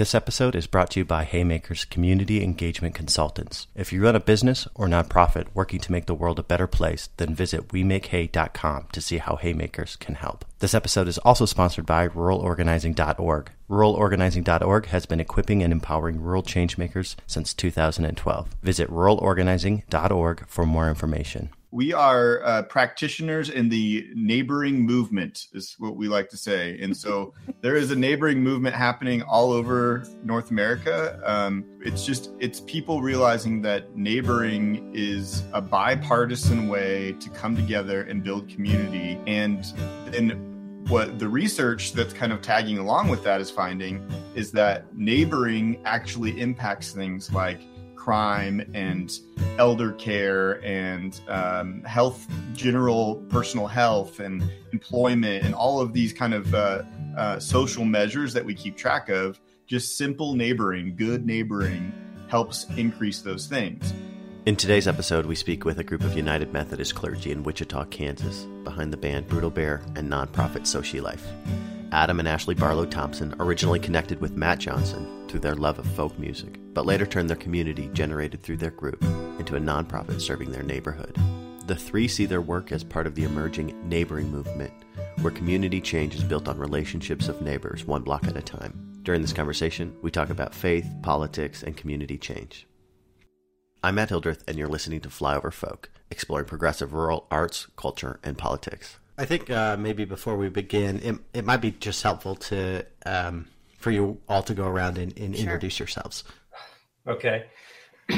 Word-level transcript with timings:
This 0.00 0.14
episode 0.14 0.56
is 0.56 0.66
brought 0.66 0.92
to 0.92 1.00
you 1.00 1.04
by 1.04 1.24
Haymakers 1.24 1.84
Community 1.84 2.42
Engagement 2.42 2.94
Consultants. 2.94 3.66
If 3.74 3.92
you 3.92 4.02
run 4.02 4.16
a 4.16 4.18
business 4.18 4.66
or 4.74 4.86
nonprofit 4.86 5.48
working 5.52 5.78
to 5.78 5.92
make 5.92 6.06
the 6.06 6.14
world 6.14 6.38
a 6.38 6.42
better 6.42 6.66
place, 6.66 7.10
then 7.18 7.34
visit 7.34 7.68
WeMakeHay.com 7.68 8.86
to 8.92 9.00
see 9.02 9.18
how 9.18 9.36
Haymakers 9.36 9.96
can 9.96 10.14
help. 10.14 10.46
This 10.60 10.72
episode 10.72 11.06
is 11.06 11.18
also 11.18 11.44
sponsored 11.44 11.84
by 11.84 12.08
RuralOrganizing.org. 12.08 13.50
RuralOrganizing.org 13.68 14.86
has 14.86 15.04
been 15.04 15.20
equipping 15.20 15.62
and 15.62 15.70
empowering 15.70 16.22
rural 16.22 16.42
changemakers 16.42 17.16
since 17.26 17.52
2012. 17.52 18.56
Visit 18.62 18.88
RuralOrganizing.org 18.88 20.46
for 20.46 20.64
more 20.64 20.88
information 20.88 21.50
we 21.72 21.92
are 21.92 22.42
uh, 22.44 22.62
practitioners 22.62 23.48
in 23.48 23.68
the 23.68 24.08
neighboring 24.14 24.84
movement 24.84 25.46
is 25.52 25.76
what 25.78 25.96
we 25.96 26.08
like 26.08 26.28
to 26.30 26.36
say. 26.36 26.78
And 26.80 26.96
so 26.96 27.34
there 27.60 27.76
is 27.76 27.90
a 27.90 27.96
neighboring 27.96 28.42
movement 28.42 28.74
happening 28.74 29.22
all 29.22 29.52
over 29.52 30.04
north 30.24 30.50
america. 30.50 31.20
Um, 31.24 31.64
it's 31.80 32.04
just 32.04 32.30
it's 32.40 32.60
people 32.60 33.02
realizing 33.02 33.62
that 33.62 33.96
neighboring 33.96 34.90
is 34.94 35.44
a 35.52 35.60
bipartisan 35.60 36.68
way 36.68 37.12
to 37.20 37.30
come 37.30 37.54
together 37.54 38.02
and 38.02 38.22
build 38.22 38.48
community. 38.48 39.18
And 39.26 39.64
then 40.06 40.50
what 40.88 41.20
the 41.20 41.28
research 41.28 41.92
that's 41.92 42.12
kind 42.12 42.32
of 42.32 42.42
tagging 42.42 42.78
along 42.78 43.08
with 43.08 43.22
that 43.22 43.40
is 43.40 43.50
finding 43.50 44.04
is 44.34 44.50
that 44.52 44.96
neighboring 44.96 45.80
actually 45.84 46.40
impacts 46.40 46.92
things 46.92 47.32
like 47.32 47.60
crime 48.00 48.62
and 48.72 49.20
elder 49.58 49.92
care 49.92 50.64
and 50.64 51.20
um, 51.28 51.84
health, 51.84 52.26
general 52.54 53.16
personal 53.28 53.66
health 53.66 54.20
and 54.20 54.42
employment, 54.72 55.44
and 55.44 55.54
all 55.54 55.80
of 55.80 55.92
these 55.92 56.10
kind 56.10 56.32
of 56.32 56.54
uh, 56.54 56.82
uh, 57.18 57.38
social 57.38 57.84
measures 57.84 58.32
that 58.32 58.42
we 58.44 58.54
keep 58.54 58.74
track 58.74 59.10
of. 59.10 59.38
Just 59.66 59.98
simple 59.98 60.34
neighboring, 60.34 60.96
good 60.96 61.26
neighboring 61.26 61.92
helps 62.28 62.64
increase 62.76 63.20
those 63.20 63.46
things. 63.46 63.92
In 64.46 64.56
today's 64.56 64.88
episode, 64.88 65.26
we 65.26 65.34
speak 65.34 65.66
with 65.66 65.78
a 65.78 65.84
group 65.84 66.02
of 66.02 66.16
United 66.16 66.54
Methodist 66.54 66.94
clergy 66.94 67.30
in 67.30 67.42
Wichita, 67.42 67.84
Kansas, 67.84 68.46
behind 68.64 68.94
the 68.94 68.96
band 68.96 69.28
Brutal 69.28 69.50
Bear 69.50 69.82
and 69.94 70.10
nonprofit 70.10 70.62
Soci 70.62 71.02
Life. 71.02 71.26
Adam 71.92 72.20
and 72.20 72.28
Ashley 72.28 72.54
Barlow 72.54 72.86
Thompson 72.86 73.34
originally 73.40 73.80
connected 73.80 74.20
with 74.20 74.36
Matt 74.36 74.60
Johnson 74.60 75.26
through 75.26 75.40
their 75.40 75.56
love 75.56 75.80
of 75.80 75.86
folk 75.86 76.16
music, 76.20 76.60
but 76.72 76.86
later 76.86 77.04
turned 77.04 77.28
their 77.28 77.36
community 77.36 77.90
generated 77.92 78.40
through 78.40 78.58
their 78.58 78.70
group 78.70 79.02
into 79.40 79.56
a 79.56 79.60
nonprofit 79.60 80.20
serving 80.20 80.52
their 80.52 80.62
neighborhood. 80.62 81.16
The 81.66 81.74
three 81.74 82.06
see 82.06 82.26
their 82.26 82.42
work 82.42 82.70
as 82.70 82.84
part 82.84 83.08
of 83.08 83.16
the 83.16 83.24
emerging 83.24 83.76
neighboring 83.88 84.30
movement, 84.30 84.72
where 85.20 85.32
community 85.32 85.80
change 85.80 86.14
is 86.14 86.22
built 86.22 86.46
on 86.46 86.58
relationships 86.58 87.26
of 87.28 87.42
neighbors 87.42 87.84
one 87.84 88.02
block 88.02 88.24
at 88.28 88.36
a 88.36 88.42
time. 88.42 89.00
During 89.02 89.20
this 89.20 89.32
conversation, 89.32 89.96
we 90.00 90.12
talk 90.12 90.30
about 90.30 90.54
faith, 90.54 90.88
politics, 91.02 91.64
and 91.64 91.76
community 91.76 92.18
change. 92.18 92.68
I'm 93.82 93.96
Matt 93.96 94.10
Hildreth, 94.10 94.44
and 94.46 94.56
you're 94.56 94.68
listening 94.68 95.00
to 95.00 95.08
Flyover 95.08 95.52
Folk, 95.52 95.90
exploring 96.08 96.46
progressive 96.46 96.92
rural 96.92 97.26
arts, 97.32 97.66
culture, 97.76 98.20
and 98.22 98.38
politics. 98.38 98.99
I 99.20 99.26
think 99.26 99.50
uh, 99.50 99.76
maybe 99.76 100.06
before 100.06 100.34
we 100.38 100.48
begin, 100.48 100.98
it, 101.00 101.14
it 101.34 101.44
might 101.44 101.58
be 101.58 101.72
just 101.72 102.02
helpful 102.02 102.36
to 102.36 102.86
um, 103.04 103.48
for 103.76 103.90
you 103.90 104.18
all 104.26 104.42
to 104.44 104.54
go 104.54 104.66
around 104.66 104.96
and, 104.96 105.16
and 105.18 105.36
sure. 105.36 105.44
introduce 105.44 105.78
yourselves. 105.78 106.24
Okay. 107.06 107.44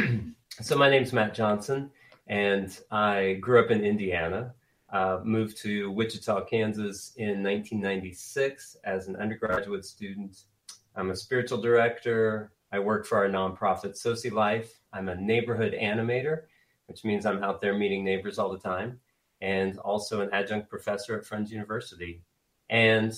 so 0.61 0.79
my 0.79 0.89
name's 0.89 1.13
Matt 1.13 1.35
Johnson, 1.35 1.91
and 2.29 2.79
I 2.93 3.33
grew 3.41 3.59
up 3.59 3.73
in 3.73 3.85
Indiana. 3.85 4.55
Uh, 4.93 5.19
moved 5.25 5.57
to 5.63 5.91
Wichita, 5.91 6.45
Kansas 6.45 7.15
in 7.17 7.43
1996 7.43 8.77
as 8.85 9.09
an 9.09 9.17
undergraduate 9.17 9.85
student. 9.85 10.45
I'm 10.95 11.11
a 11.11 11.17
spiritual 11.17 11.61
director. 11.61 12.53
I 12.71 12.79
work 12.79 13.07
for 13.07 13.19
our 13.19 13.29
nonprofit 13.29 14.01
Soci 14.01 14.31
Life. 14.31 14.79
I'm 14.93 15.09
a 15.09 15.17
neighborhood 15.17 15.73
animator, 15.73 16.43
which 16.87 17.05
means 17.05 17.27
I'm 17.27 17.43
out 17.43 17.61
there 17.61 17.77
meeting 17.77 18.05
neighbors 18.05 18.39
all 18.39 18.53
the 18.53 18.59
time 18.59 19.01
and 19.43 19.77
also 19.81 20.21
an 20.21 20.31
adjunct 20.33 20.71
professor 20.71 21.19
at 21.19 21.27
Friends 21.27 21.51
University. 21.51 22.23
And 22.71 23.13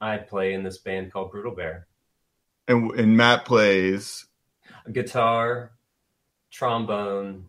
I 0.00 0.18
play 0.18 0.52
in 0.52 0.64
this 0.64 0.78
band 0.78 1.12
called 1.12 1.30
Brutal 1.30 1.54
Bear. 1.54 1.86
And, 2.66 2.90
and 2.98 3.16
Matt 3.16 3.46
plays 3.46 4.26
guitar, 4.92 5.70
trombone, 6.50 7.46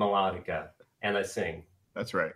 melodica, 0.00 0.70
and 1.02 1.16
I 1.16 1.22
sing. 1.22 1.64
That's 1.94 2.14
right. 2.14 2.32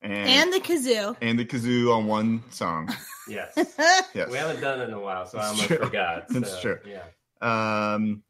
And, 0.00 0.14
and 0.14 0.52
the 0.52 0.60
kazoo. 0.60 1.16
And 1.20 1.38
the 1.38 1.44
kazoo 1.44 1.94
on 1.94 2.06
one 2.06 2.42
song. 2.50 2.92
yes. 3.28 3.52
yes. 4.14 4.30
We 4.30 4.38
haven't 4.38 4.60
done 4.60 4.80
it 4.80 4.88
in 4.88 4.94
a 4.94 5.00
while, 5.00 5.26
so 5.26 5.38
I 5.38 5.46
almost 5.46 5.68
forgot. 5.68 6.26
So, 6.30 6.40
That's 6.40 6.60
true. 6.60 6.78
Yeah. 6.86 7.02
Um, 7.42 8.22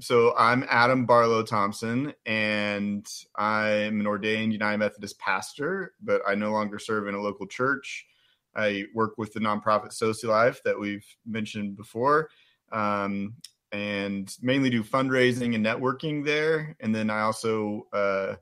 so 0.00 0.34
I'm 0.36 0.64
Adam 0.68 1.06
Barlow 1.06 1.42
Thompson, 1.42 2.14
and 2.24 3.06
I'm 3.36 4.00
an 4.00 4.06
ordained 4.06 4.52
United 4.52 4.78
Methodist 4.78 5.18
pastor, 5.18 5.94
but 6.00 6.22
I 6.26 6.34
no 6.34 6.52
longer 6.52 6.78
serve 6.78 7.08
in 7.08 7.14
a 7.14 7.20
local 7.20 7.46
church. 7.46 8.06
I 8.54 8.84
work 8.94 9.18
with 9.18 9.32
the 9.32 9.40
nonprofit 9.40 9.90
Soci 9.90 10.24
Life 10.24 10.60
that 10.64 10.78
we've 10.78 11.06
mentioned 11.26 11.76
before, 11.76 12.30
um, 12.70 13.34
and 13.72 14.32
mainly 14.40 14.70
do 14.70 14.82
fundraising 14.82 15.54
and 15.54 15.64
networking 15.64 16.24
there. 16.24 16.76
And 16.80 16.94
then 16.94 17.10
I 17.10 17.22
also 17.22 17.86
uh, 17.92 18.36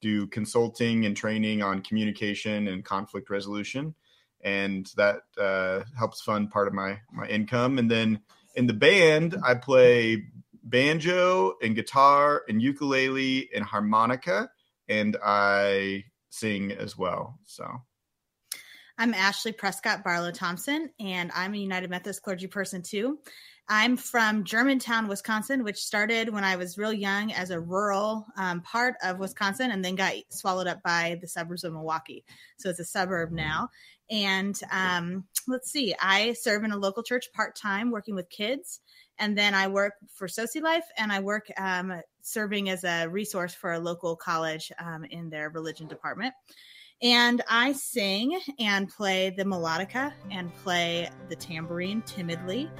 do 0.00 0.26
consulting 0.28 1.04
and 1.04 1.16
training 1.16 1.62
on 1.62 1.82
communication 1.82 2.68
and 2.68 2.84
conflict 2.84 3.28
resolution, 3.28 3.94
and 4.42 4.90
that 4.96 5.22
uh, 5.38 5.80
helps 5.96 6.22
fund 6.22 6.50
part 6.50 6.68
of 6.68 6.74
my 6.74 7.00
my 7.12 7.26
income. 7.28 7.78
And 7.78 7.90
then 7.90 8.20
in 8.54 8.66
the 8.66 8.74
band, 8.74 9.36
I 9.44 9.54
play 9.54 10.24
banjo 10.62 11.54
and 11.62 11.74
guitar 11.74 12.42
and 12.48 12.60
ukulele 12.60 13.50
and 13.54 13.64
harmonica, 13.64 14.50
and 14.88 15.16
I 15.22 16.04
sing 16.30 16.72
as 16.72 16.96
well. 16.96 17.38
So. 17.44 17.66
I'm 18.98 19.14
Ashley 19.14 19.52
Prescott 19.52 20.04
Barlow 20.04 20.30
Thompson, 20.30 20.90
and 21.00 21.32
I'm 21.34 21.54
a 21.54 21.58
United 21.58 21.90
Methodist 21.90 22.22
clergy 22.22 22.46
person 22.46 22.82
too. 22.82 23.18
I'm 23.68 23.96
from 23.96 24.44
Germantown, 24.44 25.08
Wisconsin, 25.08 25.64
which 25.64 25.78
started 25.78 26.28
when 26.28 26.44
I 26.44 26.56
was 26.56 26.76
real 26.76 26.92
young 26.92 27.32
as 27.32 27.50
a 27.50 27.60
rural 27.60 28.26
um, 28.36 28.60
part 28.60 28.96
of 29.02 29.18
Wisconsin 29.18 29.70
and 29.70 29.84
then 29.84 29.94
got 29.94 30.14
swallowed 30.30 30.66
up 30.66 30.82
by 30.82 31.18
the 31.20 31.28
suburbs 31.28 31.64
of 31.64 31.72
Milwaukee. 31.72 32.24
So 32.58 32.68
it's 32.68 32.80
a 32.80 32.84
suburb 32.84 33.30
now. 33.30 33.70
And 34.10 34.60
um, 34.70 35.24
let's 35.48 35.70
see, 35.70 35.94
I 35.98 36.34
serve 36.34 36.64
in 36.64 36.72
a 36.72 36.76
local 36.76 37.02
church 37.02 37.32
part 37.32 37.56
time 37.56 37.90
working 37.90 38.14
with 38.14 38.28
kids. 38.28 38.80
And 39.18 39.36
then 39.36 39.54
I 39.54 39.68
work 39.68 39.94
for 40.12 40.26
Soci 40.26 40.60
Life 40.60 40.86
and 40.96 41.12
I 41.12 41.20
work 41.20 41.48
um, 41.58 42.00
serving 42.22 42.70
as 42.70 42.84
a 42.84 43.06
resource 43.06 43.54
for 43.54 43.72
a 43.72 43.78
local 43.78 44.16
college 44.16 44.72
um, 44.78 45.04
in 45.04 45.30
their 45.30 45.50
religion 45.50 45.86
department. 45.86 46.34
And 47.02 47.42
I 47.48 47.72
sing 47.72 48.40
and 48.60 48.88
play 48.88 49.30
the 49.30 49.44
melodica 49.44 50.12
and 50.30 50.54
play 50.56 51.10
the 51.28 51.36
tambourine 51.36 52.02
timidly. 52.02 52.70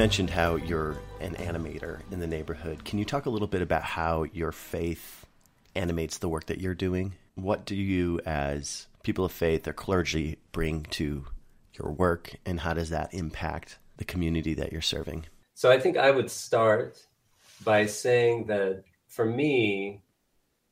Mentioned 0.00 0.30
how 0.30 0.56
you're 0.56 0.96
an 1.20 1.34
animator 1.34 2.00
in 2.10 2.20
the 2.20 2.26
neighborhood. 2.26 2.86
Can 2.86 2.98
you 2.98 3.04
talk 3.04 3.26
a 3.26 3.28
little 3.28 3.46
bit 3.46 3.60
about 3.60 3.82
how 3.82 4.22
your 4.32 4.50
faith 4.50 5.26
animates 5.74 6.16
the 6.16 6.28
work 6.30 6.46
that 6.46 6.58
you're 6.58 6.74
doing? 6.74 7.12
What 7.34 7.66
do 7.66 7.76
you, 7.76 8.18
as 8.24 8.86
people 9.02 9.26
of 9.26 9.32
faith 9.32 9.68
or 9.68 9.74
clergy, 9.74 10.38
bring 10.52 10.84
to 10.92 11.26
your 11.74 11.92
work, 11.92 12.34
and 12.46 12.60
how 12.60 12.72
does 12.72 12.88
that 12.88 13.12
impact 13.12 13.78
the 13.98 14.06
community 14.06 14.54
that 14.54 14.72
you're 14.72 14.80
serving? 14.80 15.26
So 15.52 15.70
I 15.70 15.78
think 15.78 15.98
I 15.98 16.10
would 16.10 16.30
start 16.30 17.06
by 17.62 17.84
saying 17.84 18.46
that 18.46 18.84
for 19.06 19.26
me, 19.26 20.00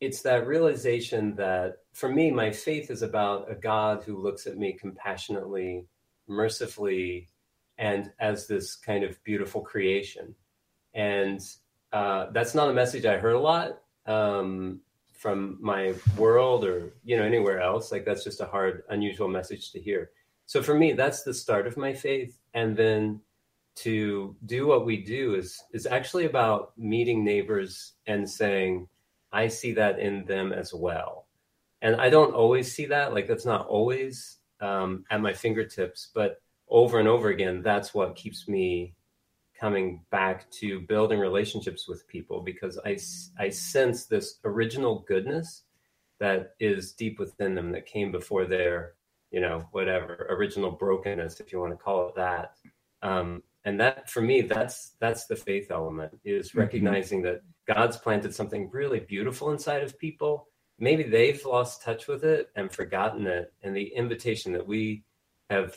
it's 0.01 0.23
that 0.23 0.47
realization 0.47 1.35
that 1.37 1.81
for 1.93 2.09
me, 2.09 2.31
my 2.31 2.51
faith 2.51 2.91
is 2.91 3.03
about 3.03 3.51
a 3.51 3.55
God 3.55 4.05
who 4.05 4.17
looks 4.17 4.47
at 4.47 4.57
me 4.57 4.73
compassionately, 4.73 5.85
mercifully, 6.27 7.29
and 7.79 8.11
as 8.19 8.47
this 8.47 8.75
kind 8.75 9.05
of 9.05 9.23
beautiful 9.25 9.61
creation. 9.61 10.35
And 10.95 11.41
uh, 11.93 12.27
that's 12.33 12.55
not 12.55 12.69
a 12.69 12.75
message 12.75 13.07
I 13.07 13.19
heard 13.19 13.37
a 13.37 13.41
lot 13.41 13.81
um, 14.07 14.81
from 15.15 15.59
my 15.61 15.95
world 16.17 16.65
or 16.65 16.93
you 17.05 17.17
know 17.17 17.25
anywhere 17.25 17.61
else. 17.61 17.93
Like 17.93 18.05
that's 18.05 18.25
just 18.25 18.41
a 18.41 18.47
hard 18.47 18.83
unusual 18.91 19.29
message 19.29 19.71
to 19.73 19.81
hear. 19.81 20.11
So 20.47 20.63
for 20.63 20.75
me 20.75 20.93
that's 20.93 21.23
the 21.23 21.35
start 21.35 21.67
of 21.67 21.77
my 21.77 21.93
faith. 21.93 22.39
And 22.55 22.77
then 22.77 23.21
to 23.77 24.35
do 24.47 24.67
what 24.67 24.85
we 24.85 24.97
do 25.05 25.35
is 25.35 25.63
is 25.73 25.87
actually 25.87 26.27
about 26.27 26.77
meeting 26.77 27.25
neighbors 27.25 27.93
and 28.09 28.29
saying 28.29 28.89
i 29.31 29.47
see 29.47 29.73
that 29.73 30.01
in 30.01 30.25
them 30.25 30.53
as 30.53 30.75
well. 30.75 31.27
And 31.81 31.97
i 31.97 32.11
don't 32.11 32.35
always 32.35 32.75
see 32.75 32.87
that. 32.87 33.15
Like 33.15 33.29
that's 33.29 33.47
not 33.47 33.69
always 33.69 34.39
um, 34.61 35.05
at 35.11 35.21
my 35.21 35.33
fingertips 35.33 36.11
but 36.13 36.43
over 36.71 36.99
and 36.99 37.09
over 37.09 37.29
again 37.29 37.63
that's 37.63 37.95
what 37.95 38.17
keeps 38.17 38.49
me 38.49 38.95
coming 39.59 40.01
back 40.11 40.51
to 40.51 40.81
building 40.81 41.19
relationships 41.19 41.89
with 41.89 42.07
people 42.07 42.41
because 42.41 42.79
I, 42.85 42.99
I 43.39 43.49
sense 43.49 44.07
this 44.07 44.39
original 44.45 45.05
goodness 45.09 45.65
that 46.21 46.55
is 46.61 46.93
deep 46.93 47.19
within 47.19 47.55
them 47.55 47.73
that 47.73 47.87
came 47.87 48.13
before 48.13 48.45
their, 48.45 48.95
you 49.31 49.41
know, 49.41 49.67
whatever 49.73 50.27
original 50.31 50.71
brokenness, 50.71 51.41
if 51.41 51.53
you 51.53 51.61
want 51.61 51.73
to 51.73 51.77
call 51.77 52.09
it 52.09 52.15
that. 52.17 52.55
Um, 53.03 53.43
and 53.65 53.81
that 53.81 54.09
for 54.09 54.21
me, 54.21 54.43
that's 54.43 54.93
that's 55.01 55.27
the 55.27 55.37
faith 55.37 55.71
element 55.71 56.19
is 56.25 56.51
mm-hmm. 56.51 56.61
recognizing 56.61 57.23
mm-hmm. 57.23 57.37
that 57.67 57.75
God's 57.75 57.97
planted 57.97 58.35
something 58.35 58.71
really 58.73 59.01
beautiful 59.01 59.51
inside 59.51 59.83
of 59.83 59.99
people. 59.99 60.49
Maybe 60.79 61.03
they've 61.03 61.45
lost 61.45 61.83
touch 61.83 62.07
with 62.07 62.25
it 62.25 62.51
and 62.55 62.71
forgotten 62.71 63.27
it. 63.27 63.53
And 63.63 63.75
the 63.75 63.93
invitation 63.95 64.53
that 64.53 64.67
we 64.67 65.03
have 65.51 65.77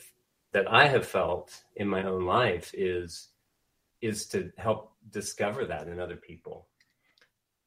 that 0.53 0.71
I 0.71 0.87
have 0.87 1.05
felt 1.05 1.63
in 1.75 1.87
my 1.87 2.03
own 2.03 2.25
life 2.25 2.73
is 2.73 3.29
is 4.01 4.25
to 4.27 4.51
help 4.57 4.93
discover 5.11 5.65
that 5.65 5.87
in 5.87 5.99
other 5.99 6.15
people. 6.15 6.67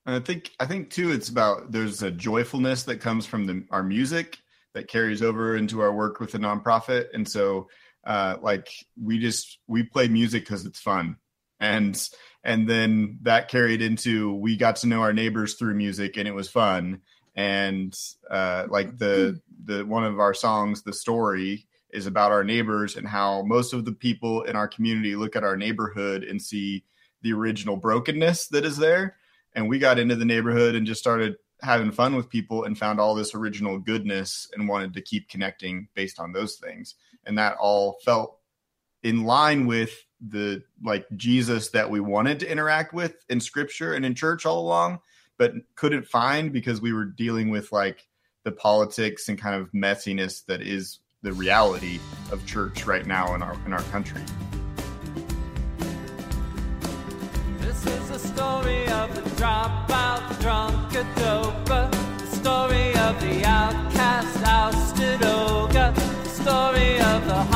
And 0.07 0.17
I 0.17 0.21
think 0.21 0.51
I 0.61 0.67
think 0.67 0.91
too 0.91 1.13
it's 1.13 1.29
about 1.29 1.73
there's 1.73 2.03
a 2.03 2.11
joyfulness 2.11 2.85
that 2.85 3.01
comes 3.01 3.27
from 3.27 3.47
the, 3.47 3.65
our 3.71 3.83
music 3.83 4.39
that 4.75 4.89
carries 4.89 5.23
over 5.23 5.57
into 5.57 5.81
our 5.81 5.93
work 5.93 6.21
with 6.21 6.33
the 6.33 6.39
nonprofit, 6.39 7.07
and 7.15 7.27
so 7.27 7.69
uh, 8.05 8.37
like 8.43 8.69
we 9.03 9.19
just 9.19 9.59
we 9.67 9.83
play 9.83 10.09
music 10.09 10.45
because 10.45 10.67
it's 10.67 10.81
fun, 10.81 11.17
and 11.59 12.09
and 12.43 12.69
then 12.69 13.19
that 13.23 13.49
carried 13.49 13.81
into 13.81 14.35
we 14.35 14.57
got 14.57 14.77
to 14.77 14.87
know 14.87 15.01
our 15.01 15.15
neighbors 15.15 15.55
through 15.55 15.75
music, 15.75 16.19
and 16.19 16.29
it 16.29 16.35
was 16.35 16.51
fun, 16.51 17.01
and 17.35 17.99
uh, 18.31 18.67
like 18.69 18.99
the 18.99 19.41
the 19.65 19.87
one 19.87 20.05
of 20.05 20.19
our 20.19 20.35
songs, 20.35 20.83
the 20.83 20.93
story 20.93 21.67
is 21.94 22.06
about 22.06 22.32
our 22.32 22.44
neighbors 22.44 22.96
and 22.96 23.06
how 23.06 23.43
most 23.43 23.73
of 23.73 23.85
the 23.85 23.93
people 23.93 24.43
in 24.43 24.56
our 24.56 24.69
community 24.69 25.14
look 25.14 25.37
at 25.37 25.44
our 25.44 25.56
neighborhood 25.56 26.25
and 26.25 26.43
see 26.43 26.85
the 27.23 27.32
original 27.32 27.76
brokenness 27.76 28.49
that 28.49 28.64
is 28.64 28.76
there. 28.76 29.17
And 29.55 29.69
we 29.69 29.79
got 29.79 29.99
into 29.99 30.17
the 30.17 30.25
neighborhood 30.25 30.75
and 30.75 30.87
just 30.87 31.00
started 31.00 31.37
having 31.62 31.93
fun 31.93 32.17
with 32.17 32.29
people 32.29 32.64
and 32.64 32.76
found 32.76 33.00
all 33.00 33.14
this 33.14 33.35
original 33.35 33.79
goodness 33.79 34.49
and 34.52 34.69
wanted 34.69 34.93
to 34.94 35.00
keep 35.00 35.29
connecting 35.29 35.88
based 35.94 36.19
on 36.19 36.32
those 36.32 36.56
things. 36.56 36.96
And 37.25 37.38
that 37.38 37.56
all 37.56 37.99
felt 38.05 38.38
in 39.02 39.25
line 39.25 39.67
with 39.67 39.93
the 40.20 40.62
like 40.82 41.06
Jesus 41.17 41.70
that 41.70 41.90
we 41.90 42.00
wanted 42.00 42.40
to 42.40 42.50
interact 42.50 42.93
with 42.93 43.14
in 43.29 43.40
scripture 43.40 43.94
and 43.94 44.05
in 44.05 44.14
church 44.14 44.44
all 44.44 44.58
along, 44.58 45.00
but 45.38 45.52
couldn't 45.76 46.06
find 46.06 46.52
because 46.52 46.81
we 46.81 46.93
were 46.93 47.05
dealing 47.05 47.50
with 47.50 47.70
like 47.70 48.06
the 48.44 48.52
politics 48.52 49.29
and 49.29 49.38
kind 49.38 49.55
of 49.55 49.70
messiness 49.73 50.44
that 50.47 50.61
is 50.61 50.99
the 51.25 51.32
reality 51.32 51.99
of 52.31 52.44
church 52.44 52.85
right 52.85 53.06
now 53.06 53.35
in 53.35 53.43
our 53.43 53.56
in 53.65 53.73
our 53.73 53.82
country. 53.85 54.21
This 57.61 57.87
is 57.87 58.11
story 58.19 58.87
of 58.88 59.15
the 59.15 59.23
dropout, 59.41 60.41
drunk, 60.41 60.93
a 60.93 61.03
doper, 61.21 61.91
the 62.19 62.26
story 62.26 62.94
of 62.97 63.19
the 63.23 63.43
outcast, 63.43 64.43
ousted 64.44 65.23
ogre, 65.25 65.94
the 65.97 66.29
story 66.29 67.00
of 67.00 67.26
the 67.26 67.54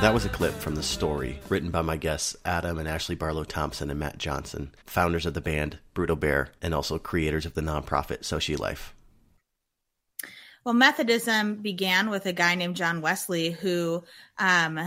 That 0.00 0.14
was 0.14 0.24
a 0.24 0.30
clip 0.30 0.54
from 0.54 0.76
the 0.76 0.82
story 0.82 1.40
written 1.50 1.70
by 1.70 1.82
my 1.82 1.98
guests 1.98 2.34
Adam 2.42 2.78
and 2.78 2.88
Ashley 2.88 3.14
Barlow 3.14 3.44
Thompson 3.44 3.90
and 3.90 4.00
Matt 4.00 4.16
Johnson, 4.16 4.74
founders 4.86 5.26
of 5.26 5.34
the 5.34 5.42
band 5.42 5.78
Brutal 5.92 6.16
Bear 6.16 6.52
and 6.62 6.72
also 6.72 6.98
creators 6.98 7.44
of 7.44 7.52
the 7.52 7.60
nonprofit 7.60 8.20
Soci 8.20 8.58
Life. 8.58 8.94
Well, 10.64 10.72
Methodism 10.72 11.56
began 11.56 12.08
with 12.08 12.24
a 12.24 12.32
guy 12.32 12.54
named 12.54 12.76
John 12.76 13.02
Wesley 13.02 13.50
who 13.50 14.02
um, 14.38 14.80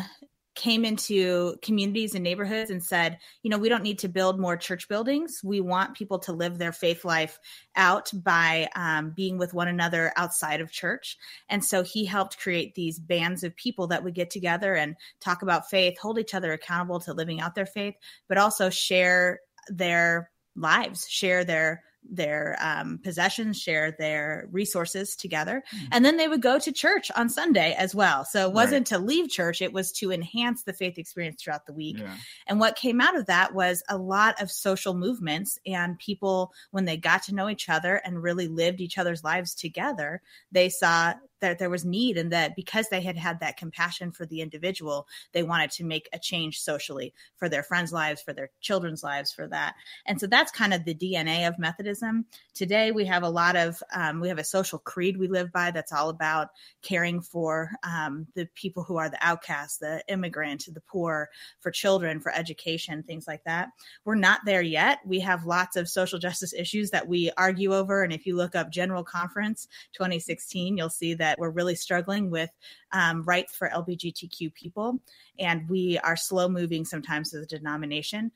came 0.56 0.86
into 0.86 1.56
communities 1.62 2.14
and 2.14 2.24
neighborhoods 2.24 2.70
and 2.70 2.84
said, 2.84 3.18
you 3.42 3.50
know, 3.50 3.58
we 3.58 3.70
don't 3.70 3.84
need 3.84 4.00
to 4.00 4.08
build 4.08 4.40
more 4.40 4.56
church 4.56 4.88
buildings. 4.88 5.42
We 5.44 5.62
want 5.62 5.96
people 5.96 6.20
to 6.20 6.34
live 6.34 6.58
their 6.58 6.72
faith 6.72 7.04
life 7.04 7.40
out 7.76 8.12
by 8.14 8.70
um, 8.76 9.14
being 9.16 9.38
with 9.38 9.54
one 9.54 9.68
another 9.68 10.14
outside 10.16 10.62
of 10.62 10.72
church. 10.72 11.18
And 11.50 11.64
so 11.64 11.84
he 11.84 12.06
helped 12.06 12.38
create 12.38 12.76
these 12.76 13.00
bands 13.00 13.44
of 13.44 13.56
people 13.56 13.88
that 13.88 14.04
would 14.04 14.14
get 14.14 14.30
together 14.30 14.76
and 14.76 14.96
talk 15.20 15.42
about 15.42 15.70
faith, 15.70 15.98
hold 15.98 16.20
each 16.20 16.36
other 16.36 16.54
accountable 16.54 17.00
to 17.02 17.14
living 17.14 17.42
out 17.42 17.56
their 17.56 17.66
faith, 17.66 17.96
but 18.28 18.38
also 18.38 18.70
share 18.70 19.40
their 19.70 20.30
lives, 20.56 21.08
share 21.10 21.44
their 21.44 21.84
their 22.10 22.58
um, 22.62 23.00
possessions, 23.04 23.60
share 23.60 23.92
their 23.92 24.48
resources 24.52 25.16
together, 25.16 25.64
mm-hmm. 25.74 25.86
and 25.92 26.06
then 26.06 26.18
they 26.18 26.28
would 26.28 26.42
go 26.42 26.60
to 26.60 26.72
church 26.72 27.12
on 27.16 27.30
Sunday 27.30 27.76
as 27.78 27.96
well. 27.96 28.26
So 28.26 28.48
it 28.48 28.54
wasn't 28.54 28.92
right. 28.92 28.98
to 28.98 29.06
leave 29.06 29.30
church; 29.30 29.62
it 29.62 29.74
was 29.74 29.92
to 29.94 30.12
enhance 30.12 30.64
the 30.64 30.74
faith 30.74 30.98
experience 30.98 31.42
throughout 31.42 31.66
the 31.66 31.74
week. 31.74 31.98
Yeah. 32.00 32.16
And 32.48 32.60
what 32.60 32.76
came 32.76 33.02
out 33.02 33.18
of 33.18 33.28
that 33.28 33.54
was 33.54 33.84
a 33.90 33.98
lot 33.98 34.42
of 34.42 34.52
social 34.52 34.94
movements 34.94 35.58
and 35.66 35.98
people 36.00 36.52
when 36.72 36.86
they 36.86 36.98
got 36.98 37.24
to 37.24 37.36
know 37.36 37.50
each 37.50 37.70
other 37.70 37.96
and 37.96 38.22
really 38.22 38.48
lived 38.48 38.82
each 38.82 38.98
other's 38.98 39.24
lives 39.24 39.54
together, 39.54 40.22
they 40.52 40.70
saw 40.70 41.14
that 41.50 41.60
there 41.60 41.70
was 41.70 41.86
need 41.86 42.18
and 42.18 42.32
that 42.32 42.56
because 42.56 42.90
they 42.90 43.02
had 43.02 43.18
had 43.18 43.40
that 43.40 43.58
compassion 43.58 44.12
for 44.12 44.26
the 44.26 44.42
individual 44.42 45.08
they 45.34 45.44
wanted 45.44 45.70
to 45.72 45.84
make 45.84 46.08
a 46.14 46.20
change 46.20 46.60
socially 46.60 47.14
for 47.36 47.50
their 47.50 47.64
friends 47.64 47.92
lives 47.92 48.22
for 48.22 48.34
their 48.34 48.50
children's 48.62 49.04
lives 49.04 49.32
for 49.32 49.48
that. 49.48 49.76
And 50.06 50.20
so 50.20 50.28
that's 50.28 50.52
kind 50.52 50.74
of 50.74 50.86
the 50.86 50.96
dna 50.96 51.48
of 51.48 51.60
methodism. 51.60 52.26
Today 52.54 52.92
we 52.92 53.06
have 53.06 53.24
a 53.24 53.30
lot 53.30 53.56
of 53.56 53.82
um, 53.94 54.20
we 54.20 54.30
have 54.30 54.40
a 54.40 54.44
social 54.44 54.80
creed 54.80 55.18
we 55.18 55.28
live 55.28 55.52
by 55.52 55.72
that's 55.72 55.92
all 55.92 56.10
about 56.10 56.50
caring 56.82 57.22
for 57.22 57.72
um, 57.84 58.28
the 58.36 58.48
people 58.56 58.84
who 58.84 58.98
are 58.98 59.10
the 59.10 59.18
outcasts 59.22 59.78
the 59.78 60.04
immigrant 60.08 60.66
the 60.74 60.82
poor 60.82 61.30
for 61.60 61.72
children 61.72 62.20
for 62.20 62.34
education 62.34 63.04
things 63.04 63.28
like 63.28 63.44
that. 63.44 63.70
We're 64.06 64.16
not 64.16 64.42
there 64.46 64.62
yet. 64.62 65.00
We 65.06 65.20
have 65.20 65.46
lots 65.46 65.76
of 65.76 65.90
social 65.90 66.20
justice 66.20 66.54
issues 66.54 66.92
that 66.92 67.08
we 67.08 67.32
argue 67.36 67.74
over. 67.74 68.04
And 68.04 68.14
if 68.14 68.26
you 68.26 68.36
look 68.36 68.56
up 68.56 68.72
general 68.72 69.04
conference 69.04 69.68
2016 69.94 70.78
you'll 70.78 70.90
see 70.90 71.14
that 71.16 71.33
that 71.34 71.40
we're 71.40 71.50
really 71.50 71.74
struggling 71.74 72.30
with 72.30 72.52
um, 72.92 73.24
rights 73.24 73.56
for 73.56 73.68
LGBTQ 73.68 74.54
people. 74.54 75.00
And 75.40 75.68
we 75.68 75.98
are 75.98 76.16
slow 76.16 76.48
moving 76.48 76.86
sometimes 76.86 77.34
as 77.34 77.42
a 77.42 77.48
denomination. 77.48 78.32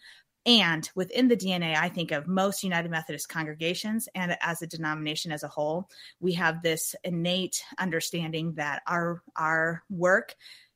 And 0.47 0.89
within 0.95 1.27
the 1.27 1.37
DNA, 1.37 1.75
I 1.75 1.89
think 1.89 2.11
of 2.11 2.25
most 2.25 2.63
United 2.63 2.89
Methodist 2.89 3.29
congregations 3.29 4.09
and 4.15 4.35
as 4.41 4.63
a 4.63 4.67
denomination 4.67 5.31
as 5.31 5.43
a 5.43 5.47
whole, 5.47 5.89
we 6.19 6.33
have 6.33 6.63
this 6.63 6.95
innate 7.03 7.63
understanding 7.77 8.53
that 8.53 8.81
our 8.87 9.21
our 9.35 9.83
work 9.91 10.33